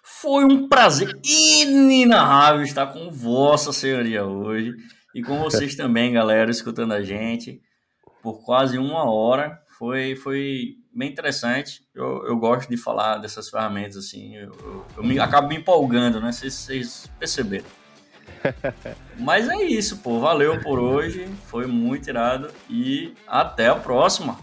[0.03, 4.73] Foi um prazer inenarrável estar com Vossa Senhoria hoje
[5.15, 7.61] e com vocês também, galera, escutando a gente
[8.21, 9.61] por quase uma hora.
[9.77, 11.81] Foi, foi bem interessante.
[11.95, 14.35] Eu, eu gosto de falar dessas ferramentas assim.
[14.35, 16.33] Eu, eu, eu me, acabo me empolgando, né?
[16.33, 17.65] Se vocês perceberam.
[19.17, 20.19] Mas é isso, pô.
[20.19, 21.25] Valeu por hoje.
[21.45, 22.51] Foi muito irado.
[22.69, 24.37] E até a próxima.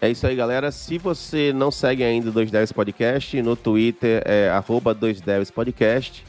[0.00, 0.70] É isso aí, galera.
[0.70, 6.24] Se você não segue ainda o 210 Podcast, no Twitter é arroba 210 Podcast.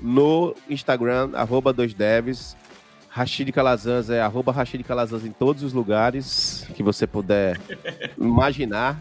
[0.00, 2.56] No Instagram, arroba 2devs.
[3.10, 7.60] Rashid Calazans é arroba Rashid Calazans em todos os lugares que você puder
[8.16, 9.00] imaginar.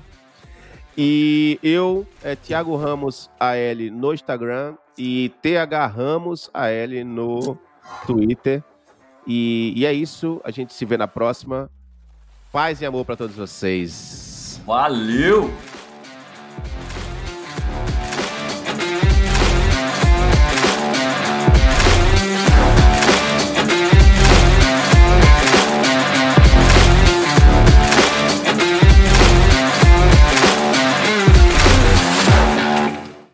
[0.97, 7.57] E eu, é Thiago Ramos AL no Instagram e TH Ramos AL no
[8.05, 8.63] Twitter.
[9.25, 11.69] E, e é isso, a gente se vê na próxima.
[12.51, 14.59] Paz e amor para todos vocês.
[14.65, 15.49] Valeu!